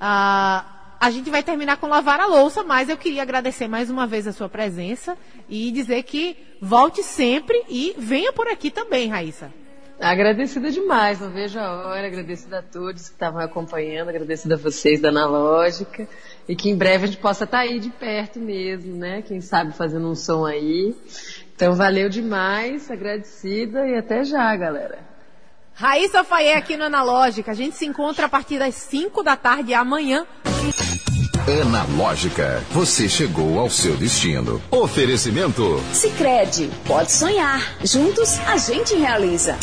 Uh, 0.00 0.80
a 1.00 1.10
gente 1.10 1.30
vai 1.30 1.42
terminar 1.42 1.78
com 1.78 1.86
lavar 1.86 2.20
a 2.20 2.26
louça, 2.26 2.62
mas 2.62 2.88
eu 2.88 2.96
queria 2.96 3.22
agradecer 3.22 3.68
mais 3.68 3.90
uma 3.90 4.06
vez 4.06 4.26
a 4.26 4.32
sua 4.32 4.48
presença 4.48 5.16
e 5.48 5.70
dizer 5.70 6.02
que 6.02 6.36
volte 6.60 7.02
sempre 7.02 7.62
e 7.68 7.94
venha 7.96 8.32
por 8.32 8.46
aqui 8.48 8.70
também, 8.70 9.08
Raíssa. 9.08 9.50
Agradecida 9.98 10.70
demais, 10.70 11.20
não 11.20 11.30
vejo 11.30 11.58
a 11.58 11.88
hora, 11.88 12.06
agradecida 12.06 12.60
a 12.60 12.62
todos 12.62 13.08
que 13.08 13.14
estavam 13.14 13.38
acompanhando, 13.38 14.08
agradecida 14.08 14.54
a 14.54 14.58
vocês 14.58 14.98
da 14.98 15.10
Analógica 15.10 16.08
e 16.48 16.56
que 16.56 16.70
em 16.70 16.76
breve 16.76 17.04
a 17.04 17.06
gente 17.06 17.18
possa 17.18 17.44
estar 17.44 17.58
aí 17.58 17.78
de 17.78 17.90
perto 17.90 18.38
mesmo, 18.38 18.96
né? 18.96 19.20
Quem 19.20 19.42
sabe 19.42 19.72
fazendo 19.74 20.08
um 20.08 20.14
som 20.14 20.46
aí. 20.46 20.94
Então 21.60 21.74
valeu 21.74 22.08
demais, 22.08 22.90
agradecida 22.90 23.86
e 23.86 23.94
até 23.94 24.24
já, 24.24 24.56
galera. 24.56 24.98
Raíssa 25.74 26.24
Faye 26.24 26.54
aqui 26.54 26.74
no 26.74 26.84
Analógica. 26.84 27.50
A 27.50 27.54
gente 27.54 27.76
se 27.76 27.84
encontra 27.84 28.24
a 28.24 28.28
partir 28.30 28.58
das 28.58 28.74
5 28.76 29.22
da 29.22 29.36
tarde 29.36 29.74
amanhã. 29.74 30.26
Analógica, 31.62 32.64
você 32.70 33.10
chegou 33.10 33.58
ao 33.58 33.68
seu 33.68 33.94
destino. 33.94 34.62
Oferecimento. 34.70 35.78
Sicredi, 35.92 36.70
pode 36.86 37.12
sonhar. 37.12 37.60
Juntos 37.84 38.38
a 38.48 38.56
gente 38.56 38.94
realiza. 38.94 39.58